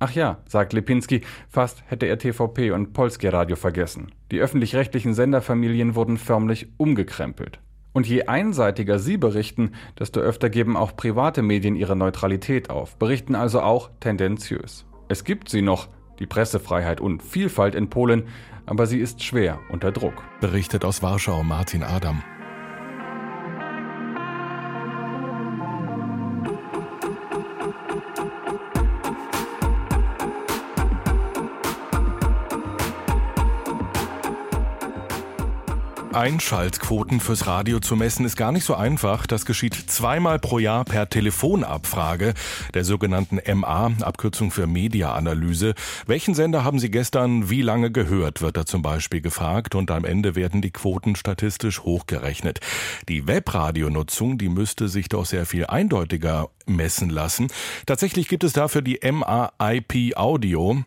Ach 0.00 0.12
ja, 0.12 0.36
sagt 0.46 0.74
Lipinski, 0.74 1.22
fast 1.48 1.82
hätte 1.86 2.04
er 2.04 2.18
TVP 2.18 2.72
und 2.72 2.92
Polskie 2.92 3.28
Radio 3.28 3.56
vergessen. 3.56 4.12
Die 4.30 4.38
öffentlich-rechtlichen 4.38 5.14
Senderfamilien 5.14 5.94
wurden 5.94 6.18
förmlich 6.18 6.68
umgekrempelt. 6.76 7.58
Und 7.92 8.06
je 8.06 8.24
einseitiger 8.24 8.98
sie 8.98 9.16
berichten, 9.16 9.72
desto 9.98 10.20
öfter 10.20 10.48
geben 10.48 10.76
auch 10.76 10.94
private 10.96 11.42
Medien 11.42 11.74
ihre 11.74 11.96
Neutralität 11.96 12.70
auf, 12.70 12.96
berichten 12.96 13.34
also 13.34 13.60
auch 13.60 13.90
tendenziös. 14.00 14.86
Es 15.08 15.24
gibt 15.24 15.48
sie 15.48 15.62
noch, 15.62 15.88
die 16.20 16.26
Pressefreiheit 16.26 17.00
und 17.00 17.22
Vielfalt 17.22 17.74
in 17.74 17.90
Polen, 17.90 18.28
aber 18.66 18.86
sie 18.86 19.00
ist 19.00 19.22
schwer 19.22 19.58
unter 19.70 19.90
Druck. 19.90 20.22
Berichtet 20.40 20.84
aus 20.84 21.02
Warschau 21.02 21.42
Martin 21.42 21.82
Adam. 21.82 22.22
Einschaltquoten 36.20 37.18
fürs 37.18 37.46
Radio 37.46 37.80
zu 37.80 37.96
messen 37.96 38.26
ist 38.26 38.36
gar 38.36 38.52
nicht 38.52 38.64
so 38.64 38.74
einfach. 38.74 39.26
Das 39.26 39.46
geschieht 39.46 39.74
zweimal 39.74 40.38
pro 40.38 40.58
Jahr 40.58 40.84
per 40.84 41.08
Telefonabfrage, 41.08 42.34
der 42.74 42.84
sogenannten 42.84 43.40
MA, 43.58 43.92
Abkürzung 44.02 44.50
für 44.50 44.66
Mediaanalyse. 44.66 45.72
Welchen 46.06 46.34
Sender 46.34 46.62
haben 46.62 46.78
Sie 46.78 46.90
gestern 46.90 47.48
wie 47.48 47.62
lange 47.62 47.90
gehört, 47.90 48.42
wird 48.42 48.58
da 48.58 48.66
zum 48.66 48.82
Beispiel 48.82 49.22
gefragt 49.22 49.74
und 49.74 49.90
am 49.90 50.04
Ende 50.04 50.34
werden 50.34 50.60
die 50.60 50.72
Quoten 50.72 51.16
statistisch 51.16 51.84
hochgerechnet. 51.84 52.60
Die 53.08 53.26
Webradionutzung, 53.26 54.36
die 54.36 54.50
müsste 54.50 54.90
sich 54.90 55.08
doch 55.08 55.24
sehr 55.24 55.46
viel 55.46 55.64
eindeutiger 55.64 56.50
messen 56.66 57.08
lassen. 57.08 57.46
Tatsächlich 57.86 58.28
gibt 58.28 58.44
es 58.44 58.52
dafür 58.52 58.82
die 58.82 59.00
MA 59.10 59.52
IP 59.58 60.18
Audio. 60.18 60.84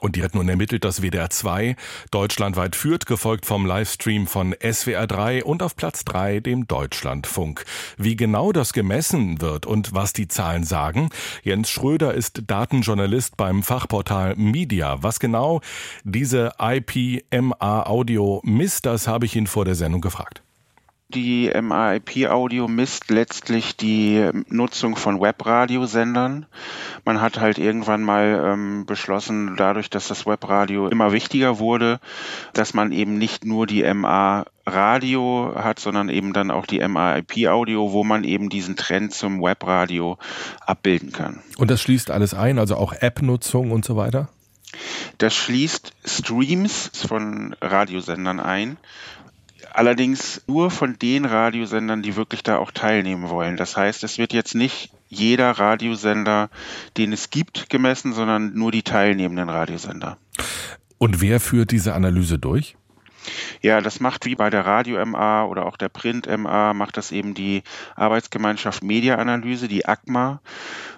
Und 0.00 0.16
die 0.16 0.24
hat 0.24 0.34
nun 0.34 0.48
ermittelt, 0.48 0.84
dass 0.84 1.02
WDR 1.02 1.30
2 1.30 1.76
deutschlandweit 2.10 2.74
führt, 2.74 3.06
gefolgt 3.06 3.46
vom 3.46 3.66
Livestream 3.66 4.26
von 4.26 4.54
SWR 4.60 5.06
3 5.06 5.44
und 5.44 5.62
auf 5.62 5.76
Platz 5.76 6.04
3 6.04 6.40
dem 6.40 6.66
Deutschlandfunk. 6.66 7.64
Wie 7.98 8.16
genau 8.16 8.52
das 8.52 8.72
gemessen 8.72 9.40
wird 9.40 9.64
und 9.66 9.94
was 9.94 10.12
die 10.12 10.28
Zahlen 10.28 10.64
sagen, 10.64 11.10
Jens 11.42 11.70
Schröder 11.70 12.14
ist 12.14 12.42
Datenjournalist 12.46 13.36
beim 13.36 13.62
Fachportal 13.62 14.34
Media. 14.36 15.02
Was 15.02 15.20
genau 15.20 15.60
diese 16.04 16.52
IPMA 16.58 17.84
Audio 17.84 18.40
misst, 18.44 18.86
das 18.86 19.06
habe 19.06 19.26
ich 19.26 19.36
ihn 19.36 19.46
vor 19.46 19.64
der 19.64 19.74
Sendung 19.74 20.00
gefragt. 20.00 20.42
Die 21.14 21.50
MAIP-Audio 21.50 22.68
misst 22.68 23.10
letztlich 23.10 23.76
die 23.76 24.30
Nutzung 24.48 24.96
von 24.96 25.20
Webradiosendern. 25.20 26.46
Man 27.04 27.20
hat 27.20 27.38
halt 27.38 27.58
irgendwann 27.58 28.02
mal 28.02 28.52
ähm, 28.52 28.86
beschlossen, 28.86 29.56
dadurch, 29.56 29.90
dass 29.90 30.08
das 30.08 30.24
Webradio 30.24 30.88
immer 30.88 31.12
wichtiger 31.12 31.58
wurde, 31.58 32.00
dass 32.54 32.72
man 32.72 32.92
eben 32.92 33.18
nicht 33.18 33.44
nur 33.44 33.66
die 33.66 33.82
MA 33.92 34.46
Radio 34.64 35.52
hat, 35.54 35.80
sondern 35.80 36.08
eben 36.08 36.32
dann 36.32 36.50
auch 36.50 36.64
die 36.64 36.86
MAIP-Audio, 36.86 37.92
wo 37.92 38.04
man 38.04 38.24
eben 38.24 38.48
diesen 38.48 38.76
Trend 38.76 39.12
zum 39.12 39.42
Webradio 39.42 40.16
abbilden 40.64 41.12
kann. 41.12 41.40
Und 41.58 41.70
das 41.70 41.82
schließt 41.82 42.10
alles 42.10 42.32
ein, 42.32 42.58
also 42.58 42.76
auch 42.76 42.94
App-Nutzung 42.94 43.70
und 43.70 43.84
so 43.84 43.96
weiter? 43.96 44.28
Das 45.18 45.34
schließt 45.34 45.92
Streams 46.06 46.90
von 47.06 47.54
Radiosendern 47.60 48.40
ein 48.40 48.78
allerdings 49.74 50.42
nur 50.46 50.70
von 50.70 50.98
den 50.98 51.24
Radiosendern, 51.24 52.02
die 52.02 52.16
wirklich 52.16 52.42
da 52.42 52.58
auch 52.58 52.70
teilnehmen 52.70 53.28
wollen. 53.28 53.56
Das 53.56 53.76
heißt, 53.76 54.04
es 54.04 54.18
wird 54.18 54.32
jetzt 54.32 54.54
nicht 54.54 54.90
jeder 55.08 55.50
Radiosender, 55.50 56.50
den 56.96 57.12
es 57.12 57.30
gibt, 57.30 57.68
gemessen, 57.68 58.12
sondern 58.12 58.54
nur 58.54 58.72
die 58.72 58.82
teilnehmenden 58.82 59.48
Radiosender. 59.48 60.16
Und 60.98 61.20
wer 61.20 61.40
führt 61.40 61.72
diese 61.72 61.94
Analyse 61.94 62.38
durch? 62.38 62.76
Ja, 63.62 63.80
das 63.80 64.00
macht 64.00 64.26
wie 64.26 64.34
bei 64.34 64.50
der 64.50 64.66
Radio 64.66 65.04
MA 65.06 65.44
oder 65.44 65.66
auch 65.66 65.76
der 65.76 65.88
Print 65.88 66.26
MA, 66.26 66.74
macht 66.74 66.96
das 66.96 67.12
eben 67.12 67.32
die 67.32 67.62
Arbeitsgemeinschaft 67.94 68.82
Mediaanalyse, 68.82 69.68
die 69.68 69.86
ACMA. 69.86 70.40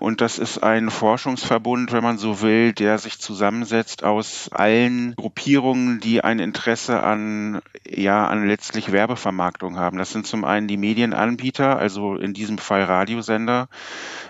Und 0.00 0.23
das 0.23 0.38
ist 0.38 0.62
ein 0.62 0.90
Forschungsverbund, 0.90 1.92
wenn 1.92 2.02
man 2.02 2.16
so 2.16 2.40
will, 2.40 2.73
der 2.73 2.97
sich 2.99 3.18
zusammensetzt 3.18 4.02
aus 4.02 4.49
allen 4.50 5.14
Gruppierungen, 5.14 6.00
die 6.00 6.25
ein 6.25 6.38
Interesse 6.38 7.02
an, 7.02 7.61
ja, 7.87 8.26
an 8.26 8.47
letztlich 8.47 8.92
Werbevermarktung 8.92 9.76
haben. 9.76 9.99
Das 9.99 10.12
sind 10.12 10.26
zum 10.26 10.44
einen 10.44 10.66
die 10.66 10.78
Medienanbieter, 10.78 11.78
also 11.78 12.16
in 12.16 12.33
diesem 12.33 12.56
Fall 12.56 12.83
Radiosender. 12.83 13.68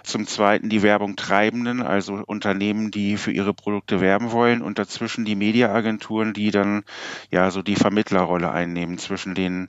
Zum 0.03 0.27
zweiten 0.27 0.69
die 0.69 0.83
Werbung 0.83 1.17
Treibenden, 1.17 1.83
also 1.83 2.23
Unternehmen, 2.27 2.91
die 2.91 3.17
für 3.17 3.33
ihre 3.33 3.55
Produkte 3.55 4.01
werben 4.01 4.33
wollen. 4.33 4.61
Und 4.61 4.79
dazwischen 4.79 5.25
die 5.25 5.37
Mediaagenturen, 5.37 6.35
die 6.35 6.51
dann, 6.51 6.83
ja, 7.31 7.51
so 7.51 7.63
die 7.63 7.77
Vermittlerrolle 8.25 8.51
einnehmen 8.51 8.99
zwischen 8.99 9.35
den 9.35 9.69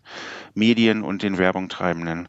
Medien 0.53 1.03
und 1.03 1.24
den 1.24 1.38
Werbungtreibenden. 1.38 2.27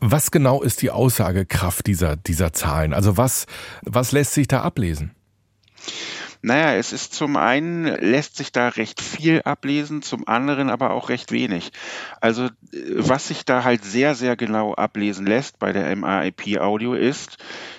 Was 0.00 0.30
genau 0.30 0.62
ist 0.62 0.82
die 0.82 0.90
Aussagekraft 0.90 1.86
dieser, 1.86 2.16
dieser 2.16 2.52
Zahlen? 2.52 2.94
Also 2.94 3.16
was, 3.16 3.46
was 3.82 4.12
lässt 4.12 4.32
sich 4.32 4.46
da 4.46 4.62
ablesen? 4.62 5.10
Naja, 6.40 6.74
es 6.74 6.92
ist 6.92 7.14
zum 7.14 7.36
einen 7.36 7.84
lässt 7.84 8.36
sich 8.36 8.52
da 8.52 8.68
recht 8.68 9.00
viel 9.00 9.42
ablesen, 9.42 10.02
zum 10.02 10.28
anderen 10.28 10.70
aber 10.70 10.90
auch 10.92 11.08
recht 11.08 11.32
wenig. 11.32 11.72
Also 12.20 12.48
was 12.94 13.28
sich 13.28 13.44
da 13.44 13.64
halt 13.64 13.84
sehr, 13.84 14.14
sehr 14.14 14.36
genau 14.36 14.74
ablesen 14.74 15.26
lässt 15.26 15.58
bei 15.58 15.72
der 15.72 15.94
MAIP 15.96 16.58
Audio 16.60 16.94
ist, 16.94 17.38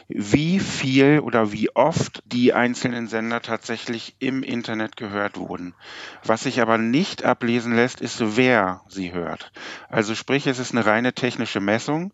wie 0.10 0.60
viel 0.60 1.20
oder 1.20 1.52
wie 1.52 1.74
oft 1.76 2.24
die 2.26 2.54
einzelnen 2.54 3.08
Sender 3.08 3.42
tatsächlich 3.42 4.16
im 4.20 4.44
Internet 4.44 4.98
gehört 4.98 5.38
wurden. 5.38 5.76
Was 6.24 6.44
sich 6.44 6.62
aber 6.62 6.78
nicht 6.78 7.24
ablesen 7.24 7.76
lässt, 7.76 8.02
ist, 8.02 8.36
wer 8.36 8.82
sie 8.90 9.14
hört. 9.14 9.52
Also 9.88 10.16
sprich, 10.16 10.48
es 10.48 10.60
ist 10.60 10.72
eine 10.72 10.86
reine 10.86 11.14
technische 11.14 11.60
Messung. 11.60 12.12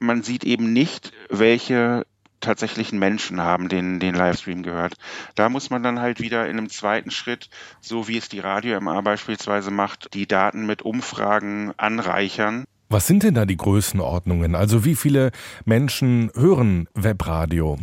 Man 0.00 0.22
sieht 0.22 0.44
eben 0.44 0.72
nicht, 0.72 1.12
welche 1.30 2.04
tatsächlichen 2.40 2.98
Menschen 2.98 3.40
haben 3.40 3.68
den, 3.68 4.00
den 4.00 4.14
Livestream 4.14 4.62
gehört. 4.62 4.94
Da 5.34 5.48
muss 5.48 5.70
man 5.70 5.82
dann 5.82 6.00
halt 6.00 6.20
wieder 6.20 6.48
in 6.48 6.58
einem 6.58 6.68
zweiten 6.68 7.10
Schritt, 7.10 7.48
so 7.80 8.08
wie 8.08 8.16
es 8.16 8.28
die 8.28 8.40
Radio 8.40 8.80
MA 8.80 9.00
beispielsweise 9.00 9.70
macht, 9.70 10.14
die 10.14 10.26
Daten 10.26 10.66
mit 10.66 10.82
Umfragen 10.82 11.72
anreichern. 11.76 12.64
Was 12.88 13.06
sind 13.06 13.22
denn 13.22 13.34
da 13.34 13.44
die 13.44 13.56
Größenordnungen? 13.56 14.54
Also 14.54 14.84
wie 14.84 14.94
viele 14.94 15.30
Menschen 15.64 16.30
hören 16.34 16.88
Webradio? 16.94 17.78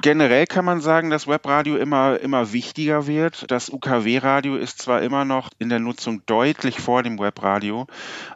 Generell 0.00 0.46
kann 0.46 0.64
man 0.64 0.80
sagen, 0.80 1.10
dass 1.10 1.26
Webradio 1.26 1.76
immer, 1.76 2.20
immer 2.20 2.52
wichtiger 2.52 3.08
wird. 3.08 3.50
Das 3.50 3.68
UKW-Radio 3.68 4.54
ist 4.54 4.80
zwar 4.80 5.02
immer 5.02 5.24
noch 5.24 5.50
in 5.58 5.70
der 5.70 5.80
Nutzung 5.80 6.22
deutlich 6.26 6.78
vor 6.78 7.02
dem 7.02 7.18
Webradio, 7.18 7.88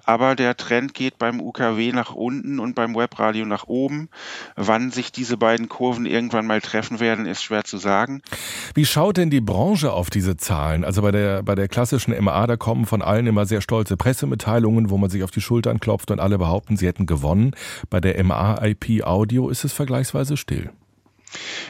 aber 0.04 0.35
der 0.35 0.57
Trend 0.57 0.92
geht 0.92 1.19
beim 1.19 1.40
UKW 1.40 1.92
nach 1.92 2.16
unten 2.16 2.59
und 2.59 2.75
beim 2.75 2.97
Webradio 2.97 3.47
nach 3.47 3.69
oben. 3.69 4.09
Wann 4.57 4.90
sich 4.90 5.12
diese 5.12 5.37
beiden 5.37 5.69
Kurven 5.69 6.04
irgendwann 6.04 6.49
mal 6.49 6.61
treffen 6.61 6.99
werden, 6.99 7.26
ist 7.26 7.45
schwer 7.45 7.62
zu 7.62 7.78
sagen. 7.78 8.23
Wie 8.75 8.85
schaut 8.85 9.16
denn 9.16 9.31
die 9.31 9.40
Branche 9.40 9.92
auf 9.92 10.11
diese 10.11 10.37
Zahlen? 10.37 10.85
Also 10.85 11.00
bei 11.02 11.12
der, 11.12 11.45
bei 11.45 11.54
der 11.54 11.69
klassischen 11.69 12.12
MA, 12.25 12.45
da 12.49 12.57
kommen 12.57 12.87
von 12.87 13.02
allen 13.02 13.28
immer 13.28 13.47
sehr 13.47 13.61
stolze 13.61 13.97
Pressemitteilungen, 13.97 14.90
wo 14.90 14.99
man 14.99 15.11
sich 15.11 15.23
auf 15.23 15.31
die 15.31 15.40
Schultern 15.40 15.78
klopft 15.78 16.11
und 16.11 16.19
alle 16.19 16.38
behaupten, 16.38 16.76
sie 16.76 16.88
hätten 16.88 17.07
gewonnen. 17.07 17.52
Bei 17.88 18.00
der 18.00 18.23
MA 18.25 18.59
IP 18.64 19.04
Audio 19.04 19.49
ist 19.49 19.62
es 19.62 19.73
vergleichsweise 19.73 20.37
still. 20.37 20.73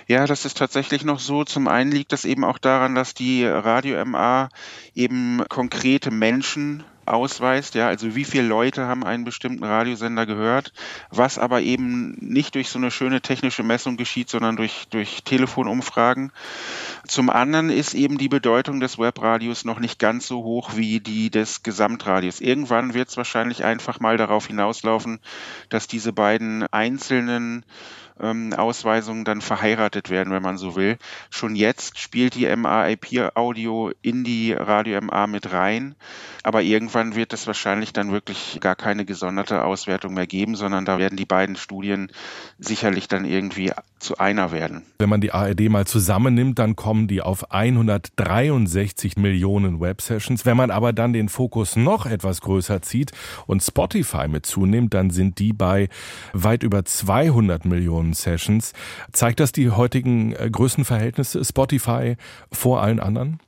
Ja, 0.07 0.27
das 0.27 0.45
ist 0.45 0.59
tatsächlich 0.59 1.05
noch 1.05 1.21
so. 1.21 1.45
Zum 1.45 1.69
einen 1.69 1.93
liegt 1.93 2.13
das 2.13 2.25
eben 2.25 2.45
auch 2.45 2.59
daran, 2.59 2.95
dass 2.95 3.15
die 3.15 3.45
Radio 3.45 4.05
MA 4.05 4.49
eben 4.95 5.43
konkrete 5.49 6.11
Menschen 6.11 6.85
ausweist, 7.07 7.75
ja, 7.75 7.89
also 7.89 8.15
wie 8.15 8.25
viele 8.25 8.47
Leute 8.47 8.87
haben 8.87 9.05
einen 9.05 9.25
bestimmten 9.25 9.65
Radiosender 9.65 10.27
gehört, 10.27 10.73
was 11.11 11.39
aber 11.39 11.61
eben 11.61 12.13
nicht 12.21 12.55
durch 12.55 12.69
so 12.69 12.79
eine 12.79 12.91
schöne 12.91 13.21
technische 13.21 13.63
Messung 13.63 13.97
geschieht, 13.97 14.29
sondern 14.29 14.57
durch, 14.57 14.87
durch 14.91 15.25
Telefonumfragen. 15.25 16.33
Zum 17.07 17.31
anderen 17.31 17.71
ist 17.71 17.95
eben 17.95 18.19
die 18.19 18.29
Bedeutung 18.29 18.81
des 18.81 18.99
Webradios 18.99 19.65
noch 19.65 19.81
nicht 19.81 19.99
ganz 19.99 20.27
so 20.27 20.43
hoch 20.45 20.77
wie 20.77 21.01
die 21.01 21.31
des 21.31 21.63
Gesamtradios. 21.63 22.41
Irgendwann 22.41 22.95
wird 22.95 23.09
es 23.09 23.17
wahrscheinlich 23.17 23.65
einfach 23.65 23.99
mal 23.99 24.17
darauf 24.17 24.47
hinauslaufen, 24.47 25.19
dass 25.69 25.89
diese 25.89 26.13
beiden 26.13 26.65
einzelnen 26.73 27.65
ähm, 28.21 28.53
Ausweisungen 28.53 29.25
dann 29.25 29.41
verheiratet 29.41 30.11
werden, 30.11 30.33
wenn 30.33 30.43
man 30.43 30.59
so 30.59 30.77
will. 30.77 30.99
Schon 31.31 31.57
jetzt 31.57 31.99
spielt 31.99 32.35
die 32.35 32.55
MA-IP-Audio 32.55 33.93
in 34.03 34.25
die 34.25 34.53
Radio 34.53 35.01
MA 35.01 35.27
mit 35.27 35.53
rein, 35.53 35.95
aber 36.43 36.63
irgendwann 36.63 37.15
wird 37.15 37.33
es 37.33 37.47
wahrscheinlich 37.47 37.93
dann 37.93 38.13
wirklich 38.13 38.59
gar 38.61 38.75
keine 38.75 39.05
gesonderte 39.05 39.65
Auswertung 39.65 40.15
mehr 40.15 40.27
geben, 40.27 40.57
sondern 40.57 40.85
da 40.85 40.99
werden 40.99 41.17
die 41.17 41.25
beiden 41.25 41.57
Studien 41.57 42.11
sicherlich 42.59 43.09
dann 43.09 43.25
irgendwie 43.25 43.73
zu 43.99 44.19
einer 44.19 44.53
werden. 44.53 44.83
Wenn 44.99 45.09
man 45.09 45.21
die 45.21 45.33
ARD 45.33 45.69
mal 45.69 45.87
zusammennimmt, 45.87 46.59
dann 46.59 46.77
kommen 46.77 47.07
die 47.07 47.23
auf 47.23 47.53
163 47.53 49.17
Millionen 49.17 49.81
Websessions. 49.81 50.45
Wenn 50.45 50.57
man 50.57 50.71
aber 50.71 50.93
dann 50.93 51.13
den 51.13 51.29
Fokus 51.29 51.77
noch 51.77 52.07
etwas 52.07 52.41
größer 52.41 52.83
zieht 52.83 53.13
und 53.47 53.63
Spotify 53.63 54.29
mit 54.29 54.47
zunimmt, 54.47 54.95
dann 54.95 55.11
sind 55.11 55.39
die 55.39 55.53
bei 55.53 55.89
weit 56.33 56.63
über 56.63 56.85
200 56.85 57.65
Millionen 57.65 58.02
Sessions. 58.13 58.73
Zeigt 59.13 59.41
das 59.41 59.53
die 59.53 59.71
heutigen 59.71 60.35
äh, 60.35 60.51
Größenverhältnisse 60.51 61.45
Spotify 61.45 62.17
vor 62.51 62.83
allen 62.83 63.01
anderen? 63.01 63.41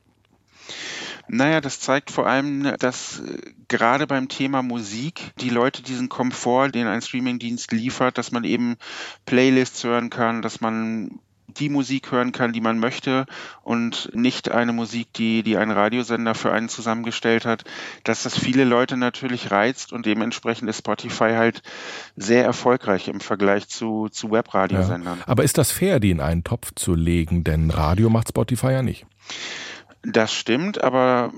Naja, 1.27 1.59
das 1.59 1.79
zeigt 1.79 2.11
vor 2.11 2.27
allem, 2.27 2.75
dass 2.79 3.19
äh, 3.19 3.53
gerade 3.67 4.07
beim 4.07 4.27
Thema 4.27 4.61
Musik 4.61 5.31
die 5.39 5.49
Leute 5.49 5.81
diesen 5.81 6.09
Komfort, 6.09 6.71
den 6.71 6.87
ein 6.87 7.01
Streamingdienst 7.01 7.71
liefert, 7.71 8.17
dass 8.17 8.31
man 8.31 8.43
eben 8.43 8.75
Playlists 9.25 9.83
hören 9.83 10.09
kann, 10.09 10.41
dass 10.41 10.61
man 10.61 11.19
die 11.47 11.69
Musik 11.69 12.11
hören 12.11 12.31
kann, 12.31 12.53
die 12.53 12.61
man 12.61 12.79
möchte 12.79 13.25
und 13.63 14.09
nicht 14.13 14.51
eine 14.51 14.73
Musik, 14.73 15.13
die, 15.13 15.43
die 15.43 15.57
ein 15.57 15.71
Radiosender 15.71 16.35
für 16.35 16.51
einen 16.51 16.69
zusammengestellt 16.69 17.45
hat, 17.45 17.63
dass 18.03 18.23
das 18.23 18.37
viele 18.37 18.63
Leute 18.63 18.97
natürlich 18.97 19.51
reizt 19.51 19.93
und 19.93 20.05
dementsprechend 20.05 20.69
ist 20.69 20.79
Spotify 20.79 21.31
halt 21.35 21.61
sehr 22.15 22.43
erfolgreich 22.43 23.07
im 23.07 23.19
Vergleich 23.19 23.67
zu, 23.67 24.09
zu 24.09 24.31
Webradiosendern. 24.31 25.19
Ja. 25.19 25.27
Aber 25.27 25.43
ist 25.43 25.57
das 25.57 25.71
fair, 25.71 25.99
die 25.99 26.11
in 26.11 26.21
einen 26.21 26.43
Topf 26.43 26.71
zu 26.75 26.95
legen? 26.95 27.43
Denn 27.43 27.69
Radio 27.69 28.09
macht 28.09 28.29
Spotify 28.29 28.71
ja 28.71 28.81
nicht. 28.81 29.05
Das 30.03 30.33
stimmt, 30.33 30.83
aber 30.83 31.31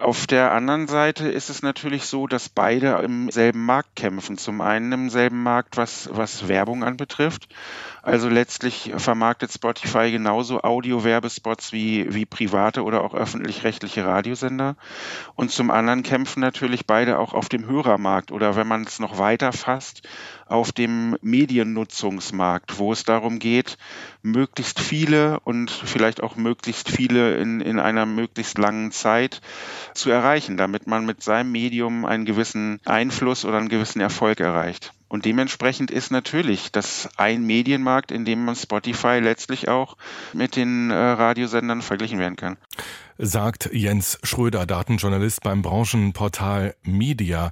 auf 0.00 0.26
der 0.26 0.52
anderen 0.52 0.86
Seite 0.86 1.28
ist 1.28 1.50
es 1.50 1.62
natürlich 1.62 2.04
so, 2.04 2.26
dass 2.26 2.48
beide 2.48 2.92
im 3.04 3.30
selben 3.30 3.64
Markt 3.64 3.96
kämpfen. 3.96 4.38
Zum 4.38 4.60
einen 4.60 4.92
im 4.92 5.10
selben 5.10 5.42
Markt, 5.42 5.76
was, 5.76 6.08
was 6.12 6.48
Werbung 6.48 6.84
anbetrifft 6.84 7.48
also 8.08 8.30
letztlich 8.30 8.92
vermarktet 8.96 9.52
Spotify 9.52 10.10
genauso 10.10 10.62
Audio-Werbespots 10.62 11.72
wie, 11.72 12.14
wie 12.14 12.24
private 12.24 12.82
oder 12.82 13.02
auch 13.02 13.12
öffentlich-rechtliche 13.12 14.04
Radiosender. 14.04 14.76
Und 15.34 15.50
zum 15.50 15.70
anderen 15.70 16.02
kämpfen 16.02 16.40
natürlich 16.40 16.86
beide 16.86 17.18
auch 17.18 17.34
auf 17.34 17.50
dem 17.50 17.66
Hörermarkt 17.66 18.32
oder 18.32 18.56
wenn 18.56 18.66
man 18.66 18.84
es 18.84 18.98
noch 18.98 19.18
weiter 19.18 19.52
fasst, 19.52 20.08
auf 20.46 20.72
dem 20.72 21.18
Mediennutzungsmarkt, 21.20 22.78
wo 22.78 22.92
es 22.92 23.04
darum 23.04 23.38
geht, 23.38 23.76
möglichst 24.22 24.80
viele 24.80 25.40
und 25.40 25.70
vielleicht 25.70 26.22
auch 26.22 26.36
möglichst 26.36 26.88
viele 26.88 27.36
in, 27.36 27.60
in 27.60 27.78
einer 27.78 28.06
möglichst 28.06 28.56
langen 28.56 28.90
Zeit 28.90 29.42
zu 29.98 30.10
erreichen, 30.10 30.56
damit 30.56 30.86
man 30.86 31.04
mit 31.04 31.22
seinem 31.22 31.52
Medium 31.52 32.04
einen 32.04 32.24
gewissen 32.24 32.80
Einfluss 32.84 33.44
oder 33.44 33.58
einen 33.58 33.68
gewissen 33.68 34.00
Erfolg 34.00 34.40
erreicht. 34.40 34.92
Und 35.08 35.24
dementsprechend 35.24 35.90
ist 35.90 36.10
natürlich 36.10 36.70
das 36.70 37.08
ein 37.16 37.42
Medienmarkt, 37.44 38.12
in 38.12 38.24
dem 38.24 38.44
man 38.44 38.54
Spotify 38.54 39.20
letztlich 39.20 39.68
auch 39.68 39.96
mit 40.34 40.54
den 40.54 40.90
äh, 40.90 40.94
Radiosendern 40.94 41.80
verglichen 41.80 42.18
werden 42.18 42.36
kann. 42.36 42.58
Sagt 43.16 43.70
Jens 43.72 44.18
Schröder, 44.22 44.66
Datenjournalist 44.66 45.42
beim 45.42 45.62
Branchenportal 45.62 46.74
Media, 46.82 47.50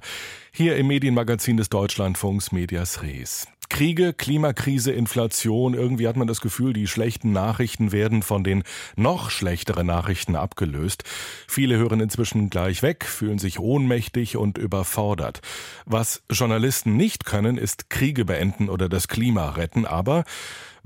hier 0.51 0.77
im 0.77 0.87
Medienmagazin 0.87 1.57
des 1.57 1.69
Deutschlandfunks 1.69 2.51
Medias 2.51 3.01
Res. 3.01 3.47
Kriege, 3.69 4.13
Klimakrise, 4.13 4.91
Inflation, 4.91 5.73
irgendwie 5.73 6.07
hat 6.07 6.15
man 6.15 6.27
das 6.27 6.41
Gefühl, 6.41 6.73
die 6.73 6.87
schlechten 6.87 7.31
Nachrichten 7.31 7.91
werden 7.91 8.23
von 8.23 8.43
den 8.43 8.63
noch 8.95 9.29
schlechteren 9.29 9.87
Nachrichten 9.87 10.35
abgelöst. 10.35 11.03
Viele 11.47 11.77
hören 11.77 11.99
inzwischen 11.99 12.49
gleich 12.49 12.81
weg, 12.81 13.05
fühlen 13.05 13.39
sich 13.39 13.59
ohnmächtig 13.59 14.37
und 14.37 14.57
überfordert. 14.57 15.41
Was 15.85 16.23
Journalisten 16.31 16.97
nicht 16.97 17.25
können, 17.25 17.57
ist 17.57 17.89
Kriege 17.89 18.25
beenden 18.25 18.69
oder 18.69 18.89
das 18.89 19.07
Klima 19.07 19.49
retten, 19.49 19.85
aber 19.85 20.23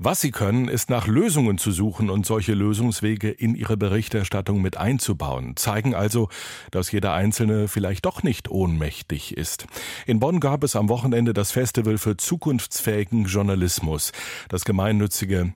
was 0.04 0.20
sie 0.20 0.30
können, 0.30 0.68
ist 0.68 0.90
nach 0.90 1.06
Lösungen 1.06 1.58
zu 1.58 1.70
suchen 1.70 2.10
und 2.10 2.26
solche 2.26 2.54
Lösungswege 2.54 3.30
in 3.30 3.54
ihre 3.54 3.76
Berichterstattung 3.76 4.60
mit 4.60 4.76
einzubauen, 4.76 5.56
zeigen 5.56 5.94
also, 5.94 6.28
dass 6.70 6.92
jeder 6.92 7.12
Einzelne 7.14 7.68
vielleicht 7.68 8.04
doch 8.04 8.22
nicht 8.22 8.50
ohnmächtig 8.50 9.36
ist. 9.36 9.66
In 10.06 10.20
Bonn 10.20 10.40
gab 10.40 10.64
es 10.64 10.76
am 10.76 10.88
Wochenende 10.88 11.32
das 11.32 11.52
Festival 11.52 11.98
für 11.98 12.16
zukunftsfähigen 12.16 13.26
Journalismus. 13.26 14.12
Das 14.48 14.64
gemeinnützige 14.64 15.54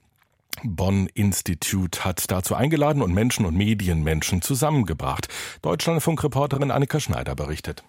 Bonn 0.62 1.08
Institute 1.14 2.04
hat 2.04 2.30
dazu 2.30 2.54
eingeladen 2.54 3.02
und 3.02 3.12
Menschen 3.12 3.46
und 3.46 3.56
Medienmenschen 3.56 4.42
zusammengebracht. 4.42 5.28
Deutschlandfunk-Reporterin 5.62 6.70
Annika 6.70 7.00
Schneider 7.00 7.34
berichtet. 7.34 7.84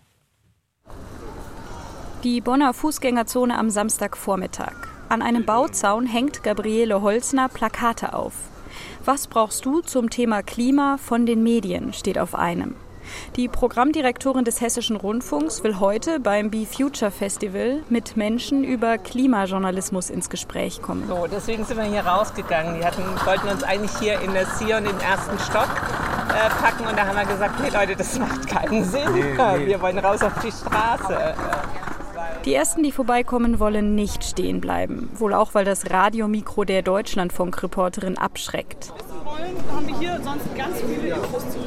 Die 2.23 2.41
Bonner 2.41 2.73
Fußgängerzone 2.73 3.57
am 3.57 3.69
Samstagvormittag. 3.69 4.96
An 5.09 5.21
einem 5.21 5.45
Bauzaun 5.45 6.05
hängt 6.05 6.43
Gabriele 6.43 7.01
Holzner 7.01 7.47
Plakate 7.47 8.13
auf. 8.13 8.33
Was 9.05 9.27
brauchst 9.27 9.65
du 9.65 9.79
zum 9.79 10.09
Thema 10.09 10.43
Klima 10.43 10.97
von 10.97 11.25
den 11.25 11.43
Medien 11.43 11.93
steht 11.93 12.19
auf 12.19 12.35
einem. 12.35 12.75
Die 13.37 13.47
Programmdirektorin 13.47 14.43
des 14.43 14.59
Hessischen 14.59 14.97
Rundfunks 14.97 15.63
will 15.63 15.79
heute 15.79 16.19
beim 16.19 16.51
Be 16.51 16.65
Future 16.65 17.09
Festival 17.09 17.83
mit 17.87 18.17
Menschen 18.17 18.65
über 18.65 18.97
Klimajournalismus 18.97 20.09
ins 20.09 20.29
Gespräch 20.29 20.81
kommen. 20.81 21.07
So, 21.07 21.25
deswegen 21.31 21.63
sind 21.63 21.77
wir 21.77 21.85
hier 21.85 22.05
rausgegangen. 22.05 22.77
Die 22.77 22.85
hatten, 22.85 23.03
wollten 23.25 23.47
uns 23.47 23.63
eigentlich 23.63 23.97
hier 23.99 24.19
in 24.19 24.33
der 24.33 24.45
Sion 24.45 24.85
im 24.85 24.99
ersten 24.99 25.39
Stock 25.39 25.69
äh, 25.69 26.49
packen 26.61 26.85
und 26.85 26.97
da 26.97 27.07
haben 27.07 27.15
wir 27.15 27.25
gesagt, 27.25 27.61
nee 27.61 27.69
Leute, 27.69 27.95
das 27.95 28.19
macht 28.19 28.45
keinen 28.45 28.83
Sinn. 28.83 29.07
Nee, 29.13 29.37
nee. 29.57 29.67
Wir 29.67 29.81
wollen 29.81 29.99
raus 29.99 30.21
auf 30.21 30.33
die 30.43 30.51
Straße. 30.51 31.33
Die 32.47 32.53
ersten, 32.53 32.81
die 32.81 32.93
vorbeikommen, 32.93 33.59
wollen 33.59 33.93
nicht 33.93 34.23
stehen 34.23 34.61
bleiben. 34.61 35.09
Wohl 35.15 35.33
auch, 35.33 35.53
weil 35.53 35.65
das 35.65 35.91
Radiomikro 35.91 36.63
der 36.63 36.81
Deutschlandfunk-Reporterin 36.81 38.17
abschreckt. 38.17 38.93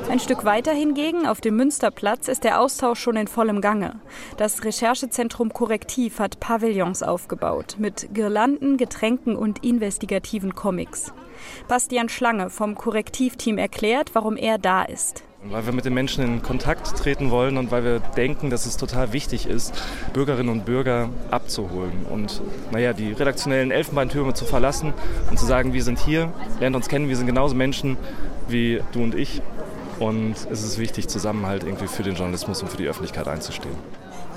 Ein 0.09 0.21
Stück 0.21 0.47
weiter 0.47 0.73
hingegen, 0.73 1.27
auf 1.27 1.43
dem 1.43 1.57
Münsterplatz, 1.57 2.29
ist 2.29 2.45
der 2.45 2.63
Austausch 2.63 2.99
schon 2.99 3.17
in 3.17 3.29
vollem 3.29 3.61
Gange. 3.61 4.01
Das 4.39 4.65
Recherchezentrum 4.65 5.53
Korrektiv 5.53 6.19
hat 6.19 6.41
Pavillons 6.41 7.03
aufgebaut 7.03 7.77
mit 7.79 8.15
Girlanden, 8.15 8.79
Getränken 8.79 9.37
und 9.37 9.63
investigativen 9.63 10.55
Comics. 10.55 11.13
Bastian 11.69 12.09
Schlange 12.09 12.49
vom 12.49 12.75
Korrektivteam 12.75 13.59
erklärt, 13.59 14.15
warum 14.15 14.39
er 14.39 14.57
da 14.57 14.85
ist. 14.85 15.25
Weil 15.43 15.65
wir 15.65 15.73
mit 15.73 15.87
den 15.87 15.95
Menschen 15.95 16.23
in 16.23 16.43
Kontakt 16.43 16.87
treten 16.99 17.31
wollen 17.31 17.57
und 17.57 17.71
weil 17.71 17.83
wir 17.83 18.01
denken, 18.01 18.51
dass 18.51 18.67
es 18.67 18.77
total 18.77 19.15
wichtig 19.15 19.47
ist, 19.47 19.73
Bürgerinnen 20.13 20.51
und 20.51 20.67
Bürger 20.67 21.09
abzuholen 21.31 22.05
und 22.11 22.43
naja, 22.73 22.93
die 22.93 23.13
redaktionellen 23.13 23.71
Elfenbeintürme 23.71 24.35
zu 24.35 24.45
verlassen 24.45 24.93
und 25.31 25.39
zu 25.39 25.47
sagen, 25.47 25.73
wir 25.73 25.83
sind 25.83 25.99
hier, 25.99 26.31
lernt 26.61 26.77
uns 26.77 26.89
kennen, 26.89 27.09
wir 27.09 27.17
sind 27.17 27.27
genauso 27.27 27.55
Menschen 27.55 27.97
wie 28.49 28.83
du 28.93 29.03
und 29.03 29.15
ich. 29.15 29.41
Und 29.99 30.35
es 30.51 30.63
ist 30.63 30.79
wichtig, 30.79 31.09
zusammen 31.09 31.47
halt 31.47 31.65
irgendwie 31.65 31.87
für 31.87 32.03
den 32.03 32.15
Journalismus 32.15 32.63
und 32.63 32.71
für 32.71 32.79
die 32.79 32.87
Öffentlichkeit 32.87 33.29
einzustehen. 33.29 33.77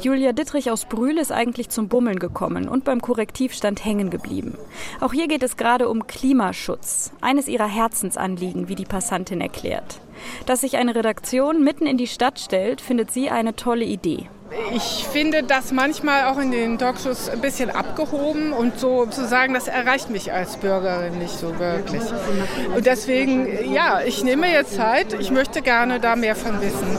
Julia 0.03 0.33
Dittrich 0.33 0.69
aus 0.69 0.83
Brühl 0.83 1.17
ist 1.17 1.31
eigentlich 1.31 1.69
zum 1.69 1.87
Bummeln 1.87 2.19
gekommen 2.19 2.67
und 2.67 2.83
beim 2.83 2.99
Korrektivstand 3.01 3.85
hängen 3.85 4.09
geblieben. 4.09 4.57
Auch 4.99 5.13
hier 5.13 5.29
geht 5.29 5.43
es 5.43 5.55
gerade 5.55 5.87
um 5.87 6.07
Klimaschutz, 6.07 7.13
eines 7.21 7.47
ihrer 7.47 7.67
Herzensanliegen, 7.67 8.67
wie 8.67 8.75
die 8.75 8.83
Passantin 8.83 9.39
erklärt. 9.39 10.01
Dass 10.45 10.59
sich 10.59 10.75
eine 10.75 10.93
Redaktion 10.93 11.63
mitten 11.63 11.85
in 11.85 11.97
die 11.97 12.07
Stadt 12.07 12.37
stellt, 12.37 12.81
findet 12.81 13.11
sie 13.11 13.29
eine 13.29 13.55
tolle 13.55 13.85
Idee. 13.85 14.27
Ich 14.75 15.07
finde 15.09 15.41
das 15.41 15.71
manchmal 15.71 16.25
auch 16.25 16.37
in 16.37 16.51
den 16.51 16.77
Talkshows 16.77 17.29
ein 17.29 17.39
bisschen 17.39 17.69
abgehoben 17.69 18.51
und 18.51 18.79
so 18.79 19.05
zu 19.05 19.25
sagen, 19.25 19.53
das 19.53 19.69
erreicht 19.69 20.09
mich 20.09 20.33
als 20.33 20.57
Bürgerin 20.57 21.17
nicht 21.17 21.37
so 21.37 21.57
wirklich. 21.59 22.03
Und 22.75 22.85
deswegen, 22.85 23.73
ja, 23.73 24.01
ich 24.01 24.21
nehme 24.21 24.51
jetzt 24.51 24.75
Zeit. 24.75 25.13
Ich 25.13 25.31
möchte 25.31 25.61
gerne 25.61 26.01
da 26.01 26.17
mehr 26.17 26.35
von 26.35 26.59
wissen. 26.61 26.97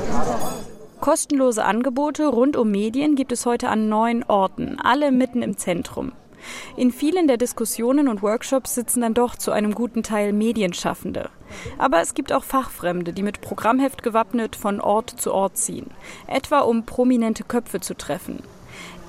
Kostenlose 1.04 1.62
Angebote 1.62 2.26
rund 2.28 2.56
um 2.56 2.70
Medien 2.70 3.14
gibt 3.14 3.30
es 3.30 3.44
heute 3.44 3.68
an 3.68 3.90
neun 3.90 4.22
Orten, 4.22 4.78
alle 4.82 5.12
mitten 5.12 5.42
im 5.42 5.58
Zentrum. 5.58 6.12
In 6.78 6.92
vielen 6.92 7.28
der 7.28 7.36
Diskussionen 7.36 8.08
und 8.08 8.22
Workshops 8.22 8.74
sitzen 8.74 9.02
dann 9.02 9.12
doch 9.12 9.36
zu 9.36 9.50
einem 9.52 9.74
guten 9.74 10.02
Teil 10.02 10.32
Medienschaffende. 10.32 11.28
Aber 11.76 12.00
es 12.00 12.14
gibt 12.14 12.32
auch 12.32 12.42
Fachfremde, 12.42 13.12
die 13.12 13.22
mit 13.22 13.42
Programmheft 13.42 14.02
gewappnet 14.02 14.56
von 14.56 14.80
Ort 14.80 15.10
zu 15.10 15.34
Ort 15.34 15.58
ziehen, 15.58 15.90
etwa 16.26 16.60
um 16.60 16.86
prominente 16.86 17.44
Köpfe 17.44 17.80
zu 17.80 17.94
treffen. 17.94 18.42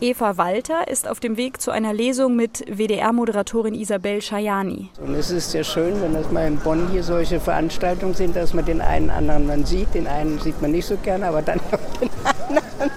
Eva 0.02 0.38
Walter 0.38 0.90
ist 0.90 1.08
auf 1.08 1.22
dem 1.22 1.38
Weg 1.38 1.62
zu 1.62 1.72
einer 1.72 1.94
Lesung 1.94 2.36
mit 2.36 2.66
WDR-Moderatorin 2.68 3.74
Isabel 3.74 4.22
Schajani. 4.22 4.90
Und 5.00 5.16
es 5.16 5.32
ist 5.32 5.52
sehr 5.52 5.64
schön, 5.64 6.02
wenn 6.02 6.14
das 6.14 6.30
mal 6.32 6.46
in 6.48 6.58
Bonn 6.58 6.90
hier 6.92 7.02
solche 7.02 7.40
Veranstaltungen 7.40 8.14
sind, 8.14 8.36
dass 8.36 8.54
man 8.54 8.66
den 8.66 8.82
einen 8.82 9.10
anderen 9.10 9.48
man 9.48 9.66
sieht. 9.66 9.94
Den 9.94 10.08
einen 10.08 10.40
sieht 10.40 10.62
man 10.62 10.72
nicht 10.72 10.86
so 10.86 10.98
gerne, 10.98 11.28
aber 11.28 11.42
dann 11.42 11.60
auch 11.72 12.00
den 12.00 12.10
anderen. 12.24 12.92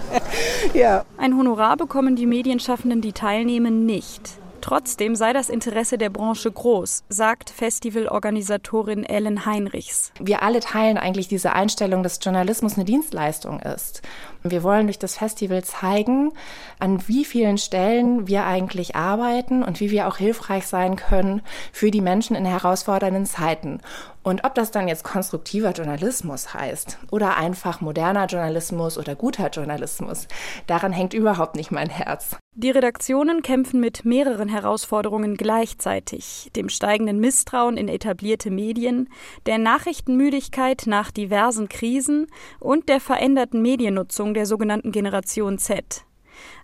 ja. 0.74 1.04
Ein 1.18 1.36
Honorar 1.38 1.76
bekommen 1.76 2.16
die 2.16 2.26
Medienschaffenden, 2.26 3.00
die 3.00 3.12
teilnehmen, 3.12 3.86
nicht. 3.86 4.38
Trotzdem 4.60 5.14
sei 5.14 5.32
das 5.32 5.48
Interesse 5.48 5.96
der 5.98 6.10
Branche 6.10 6.50
groß, 6.50 7.04
sagt 7.08 7.48
Festivalorganisatorin 7.48 9.04
Ellen 9.04 9.46
Heinrichs. 9.46 10.12
Wir 10.20 10.42
alle 10.42 10.60
teilen 10.60 10.98
eigentlich 10.98 11.28
diese 11.28 11.52
Einstellung, 11.52 12.02
dass 12.02 12.18
Journalismus 12.20 12.74
eine 12.74 12.84
Dienstleistung 12.84 13.60
ist. 13.60 14.02
Wir 14.42 14.62
wollen 14.62 14.86
durch 14.86 14.98
das 14.98 15.16
Festival 15.16 15.64
zeigen, 15.64 16.32
an 16.78 17.06
wie 17.08 17.24
vielen 17.24 17.58
Stellen 17.58 18.28
wir 18.28 18.44
eigentlich 18.44 18.94
arbeiten 18.96 19.62
und 19.62 19.80
wie 19.80 19.90
wir 19.90 20.08
auch 20.08 20.16
hilfreich 20.16 20.66
sein 20.66 20.96
können 20.96 21.42
für 21.72 21.90
die 21.90 22.00
Menschen 22.00 22.36
in 22.36 22.44
herausfordernden 22.44 23.26
Zeiten. 23.26 23.80
Und 24.22 24.44
ob 24.44 24.54
das 24.54 24.70
dann 24.70 24.88
jetzt 24.88 25.04
konstruktiver 25.04 25.72
Journalismus 25.72 26.52
heißt 26.52 26.98
oder 27.10 27.36
einfach 27.36 27.80
moderner 27.80 28.26
Journalismus 28.26 28.98
oder 28.98 29.14
guter 29.14 29.48
Journalismus, 29.48 30.28
daran 30.66 30.92
hängt 30.92 31.14
überhaupt 31.14 31.56
nicht 31.56 31.70
mein 31.70 31.88
Herz. 31.88 32.36
Die 32.54 32.70
Redaktionen 32.70 33.42
kämpfen 33.42 33.78
mit 33.78 34.04
mehreren 34.04 34.48
Herausforderungen 34.48 35.36
gleichzeitig. 35.36 36.50
Dem 36.56 36.68
steigenden 36.68 37.20
Misstrauen 37.20 37.76
in 37.76 37.86
etablierte 37.86 38.50
Medien, 38.50 39.08
der 39.46 39.58
Nachrichtenmüdigkeit 39.58 40.82
nach 40.86 41.12
diversen 41.12 41.68
Krisen 41.68 42.26
und 42.58 42.88
der 42.88 43.00
veränderten 43.00 43.62
Mediennutzung 43.62 44.34
der 44.38 44.46
sogenannten 44.46 44.92
Generation 44.92 45.58
Z. 45.58 46.04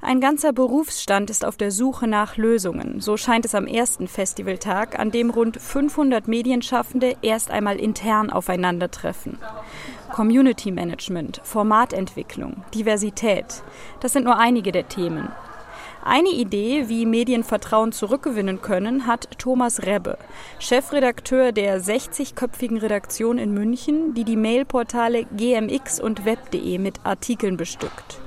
Ein 0.00 0.20
ganzer 0.20 0.52
Berufsstand 0.52 1.28
ist 1.28 1.44
auf 1.44 1.56
der 1.56 1.72
Suche 1.72 2.06
nach 2.06 2.36
Lösungen. 2.36 3.00
So 3.00 3.16
scheint 3.16 3.44
es 3.44 3.56
am 3.56 3.66
ersten 3.66 4.06
Festivaltag, 4.06 4.96
an 4.96 5.10
dem 5.10 5.30
rund 5.30 5.60
500 5.60 6.28
Medienschaffende 6.28 7.16
erst 7.20 7.50
einmal 7.50 7.80
intern 7.80 8.30
aufeinandertreffen. 8.30 9.38
Community 10.12 10.70
Management, 10.70 11.40
Formatentwicklung, 11.42 12.62
Diversität, 12.72 13.64
das 13.98 14.12
sind 14.12 14.22
nur 14.22 14.38
einige 14.38 14.70
der 14.70 14.86
Themen. 14.86 15.28
Eine 16.06 16.28
Idee, 16.28 16.90
wie 16.90 17.06
Medien 17.06 17.44
Vertrauen 17.44 17.90
zurückgewinnen 17.90 18.60
können, 18.60 19.06
hat 19.06 19.38
Thomas 19.38 19.86
Rebbe, 19.86 20.18
Chefredakteur 20.58 21.50
der 21.50 21.80
60-köpfigen 21.80 22.82
Redaktion 22.82 23.38
in 23.38 23.54
München, 23.54 24.12
die 24.12 24.24
die 24.24 24.36
Mailportale 24.36 25.24
GMX 25.34 26.00
und 26.00 26.26
Web.de 26.26 26.76
mit 26.76 27.00
Artikeln 27.04 27.56
bestückt. 27.56 28.20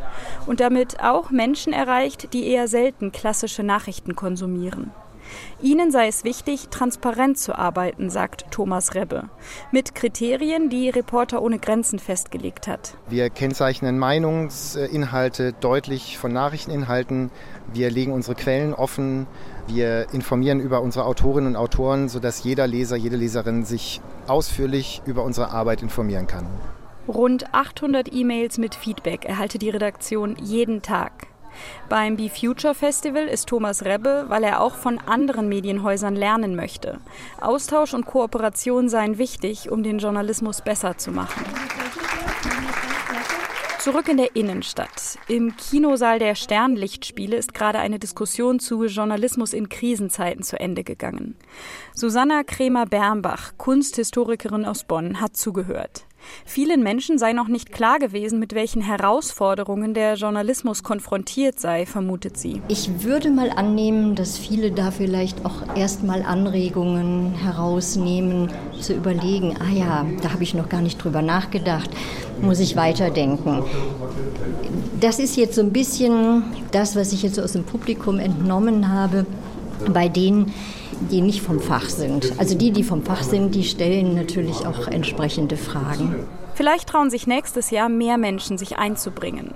Und 0.48 0.60
damit 0.60 1.04
auch 1.04 1.30
Menschen 1.30 1.72
erreicht, 1.72 2.34
die 2.34 2.48
eher 2.48 2.68
selten 2.68 3.12
klassische 3.12 3.62
Nachrichten 3.62 4.16
konsumieren. 4.16 4.90
Ihnen 5.62 5.92
sei 5.92 6.08
es 6.08 6.24
wichtig, 6.24 6.70
transparent 6.70 7.38
zu 7.38 7.58
arbeiten, 7.58 8.10
sagt 8.10 8.46
Thomas 8.52 8.96
Rebbe, 8.96 9.30
mit 9.72 9.96
Kriterien, 9.96 10.70
die 10.70 10.90
Reporter 10.90 11.42
ohne 11.42 11.60
Grenzen 11.60 12.00
festgelegt 12.00 12.68
hat. 12.68 12.96
Wir 13.10 13.30
kennzeichnen 13.30 13.98
Meinungsinhalte 14.00 15.54
deutlich 15.54 16.18
von 16.18 16.32
Nachrichteninhalten. 16.32 17.32
Wir 17.74 17.90
legen 17.90 18.12
unsere 18.12 18.36
Quellen 18.36 18.74
offen. 18.74 19.28
Wir 19.68 20.08
informieren 20.14 20.60
über 20.60 20.82
unsere 20.82 21.06
Autorinnen 21.06 21.56
und 21.56 21.56
Autoren, 21.56 22.08
sodass 22.10 22.44
jeder 22.44 22.68
Leser, 22.68 22.96
jede 22.96 23.16
Leserin 23.18 23.66
sich 23.66 24.02
ausführlich 24.28 25.02
über 25.06 25.24
unsere 25.24 25.52
Arbeit 25.52 25.82
informieren 25.82 26.28
kann. 26.28 26.46
Rund 27.08 27.54
800 27.54 28.14
E-Mails 28.14 28.58
mit 28.58 28.76
Feedback 28.76 29.26
erhalte 29.26 29.58
die 29.60 29.70
Redaktion 29.70 30.36
jeden 30.42 30.82
Tag. 30.82 31.28
Beim 31.90 32.18
Be 32.18 32.30
Future 32.30 32.76
Festival 32.76 33.28
ist 33.28 33.48
Thomas 33.48 33.86
Rebbe, 33.86 34.26
weil 34.28 34.44
er 34.44 34.62
auch 34.62 34.76
von 34.76 35.00
anderen 35.00 35.50
Medienhäusern 35.50 36.16
lernen 36.16 36.56
möchte. 36.56 37.00
Austausch 37.40 37.94
und 37.94 38.06
Kooperation 38.06 38.90
seien 38.90 39.18
wichtig, 39.18 39.72
um 39.72 39.84
den 39.84 40.00
Journalismus 40.00 40.62
besser 40.62 40.98
zu 40.98 41.12
machen. 41.12 41.44
Zurück 43.88 44.10
in 44.10 44.18
der 44.18 44.36
Innenstadt. 44.36 45.18
Im 45.30 45.56
Kinosaal 45.56 46.20
der 46.20 46.36
Sternlichtspiele 46.36 47.38
ist 47.38 47.54
gerade 47.54 47.80
eine 47.80 48.00
Diskussion 48.00 48.60
zu 48.60 48.84
Journalismus 48.84 49.54
in 49.54 49.70
Krisenzeiten 49.70 50.44
zu 50.44 50.60
Ende 50.60 50.84
gegangen. 50.84 51.38
Susanna 51.94 52.44
Kremer-Bernbach, 52.44 53.54
Kunsthistorikerin 53.58 54.66
aus 54.66 54.84
Bonn, 54.84 55.22
hat 55.22 55.38
zugehört. 55.38 56.06
Vielen 56.46 56.84
Menschen 56.84 57.18
sei 57.18 57.34
noch 57.34 57.48
nicht 57.48 57.72
klar 57.72 58.00
gewesen, 58.00 58.40
mit 58.40 58.54
welchen 58.54 58.82
Herausforderungen 58.82 59.94
der 59.94 60.16
Journalismus 60.16 60.84
konfrontiert 60.84 61.60
sei, 61.60 61.86
vermutet 61.86 62.38
sie. 62.38 62.62
Ich 62.68 63.04
würde 63.04 63.30
mal 63.30 63.50
annehmen, 63.50 64.16
dass 64.16 64.38
viele 64.38 64.72
da 64.72 64.92
vielleicht 64.92 65.46
auch 65.46 65.76
erstmal 65.76 66.24
Anregungen 66.24 67.34
herausnehmen, 67.34 68.52
zu 68.80 68.94
überlegen, 68.94 69.56
ah 69.60 69.74
ja, 69.74 70.06
da 70.22 70.34
habe 70.34 70.44
ich 70.44 70.54
noch 70.54 70.70
gar 70.70 70.82
nicht 70.82 71.04
drüber 71.04 71.22
nachgedacht, 71.22 71.90
muss 72.42 72.60
ich 72.60 72.76
weiterdenken. 72.76 73.64
Das 75.00 75.20
ist 75.20 75.36
jetzt 75.36 75.56
so 75.56 75.62
ein 75.62 75.72
bisschen 75.72 76.44
das, 76.72 76.96
was 76.96 77.14
ich 77.14 77.24
jetzt 77.24 77.40
aus 77.40 77.54
dem 77.54 77.64
Publikum 77.64 78.20
entnommen 78.20 78.92
habe, 78.92 79.26
bei 79.94 80.10
denen, 80.10 80.54
die 81.12 81.22
nicht 81.22 81.42
vom 81.42 81.60
Fach 81.60 81.90
sind. 81.90 82.34
Also 82.38 82.56
die, 82.56 82.72
die 82.72 82.84
vom 82.84 83.04
Fach 83.04 83.24
sind, 83.24 83.56
die 83.56 83.64
stellen 83.64 84.16
natürlich 84.16 84.66
auch 84.66 84.88
entsprechende 84.88 85.58
Fragen. 85.58 86.26
Vielleicht 86.58 86.90
trauen 86.90 87.12
sich 87.12 87.28
nächstes 87.28 87.70
Jahr 87.70 87.88
mehr 87.88 88.18
Menschen, 88.18 88.58
sich 88.58 88.80
einzubringen. 88.80 89.54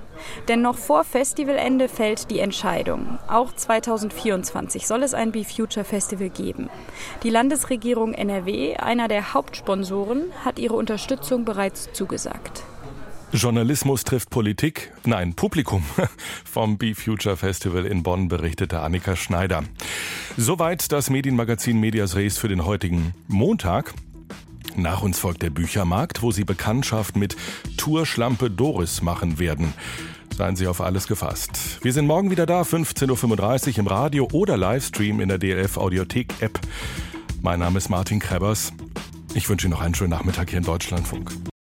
Denn 0.48 0.62
noch 0.62 0.78
vor 0.78 1.04
Festivalende 1.04 1.88
fällt 1.88 2.30
die 2.30 2.38
Entscheidung. 2.38 3.18
Auch 3.28 3.56
2024 3.56 4.86
soll 4.86 5.02
es 5.02 5.16
ein 5.16 5.32
Be 5.32 5.44
Future 5.44 5.84
Festival 5.84 6.30
geben. 6.30 6.70
Die 7.24 7.32
Landesregierung 7.32 8.14
NRW, 8.14 8.76
einer 8.76 9.08
der 9.08 9.34
Hauptsponsoren, 9.34 10.26
hat 10.46 10.60
ihre 10.60 10.76
Unterstützung 10.76 11.44
bereits 11.44 11.92
zugesagt. 11.92 12.64
Journalismus 13.34 14.04
trifft 14.04 14.30
Politik? 14.30 14.92
Nein, 15.06 15.34
Publikum. 15.34 15.84
Vom 16.44 16.78
Be 16.78 16.94
Future 16.96 17.38
Festival 17.38 17.86
in 17.86 18.04
Bonn 18.04 18.28
berichtete 18.28 18.82
Annika 18.82 19.16
Schneider. 19.16 19.64
Soweit 20.38 20.92
das 20.92 21.10
Medienmagazin 21.10 21.80
Medias 21.80 22.16
Res 22.16 22.38
für 22.38 22.50
den 22.50 22.66
heutigen 22.66 23.14
Montag. 23.28 23.94
Nach 24.76 25.02
uns 25.02 25.20
folgt 25.20 25.42
der 25.44 25.50
Büchermarkt, 25.50 26.22
wo 26.22 26.32
Sie 26.32 26.44
Bekanntschaft 26.44 27.16
mit 27.16 27.36
Tourschlampe 27.78 28.50
Doris 28.50 29.02
machen 29.02 29.40
werden. 29.40 29.74
Seien 30.36 30.56
Sie 30.56 30.68
auf 30.68 30.82
alles 30.82 31.08
gefasst. 31.08 31.80
Wir 31.84 31.94
sind 31.94 32.08
morgen 32.08 32.32
wieder 32.32 32.46
da, 32.46 32.62
15.35 32.62 33.72
Uhr 33.72 33.80
im 33.80 33.88
Radio 33.88 34.28
oder 34.32 34.58
Livestream 34.58 35.20
in 35.20 35.30
der 35.30 35.38
DLF 35.38 35.78
Audiothek 35.78 36.34
App. 36.42 36.60
Mein 37.42 37.60
Name 37.60 37.78
ist 37.78 37.90
Martin 37.90 38.20
Krebers. 38.20 38.74
Ich 39.34 39.48
wünsche 39.50 39.68
Ihnen 39.68 39.74
noch 39.74 39.82
einen 39.82 39.96
schönen 39.96 40.10
Nachmittag 40.12 40.50
hier 40.50 40.60
in 40.60 40.66
Deutschlandfunk. 40.66 41.32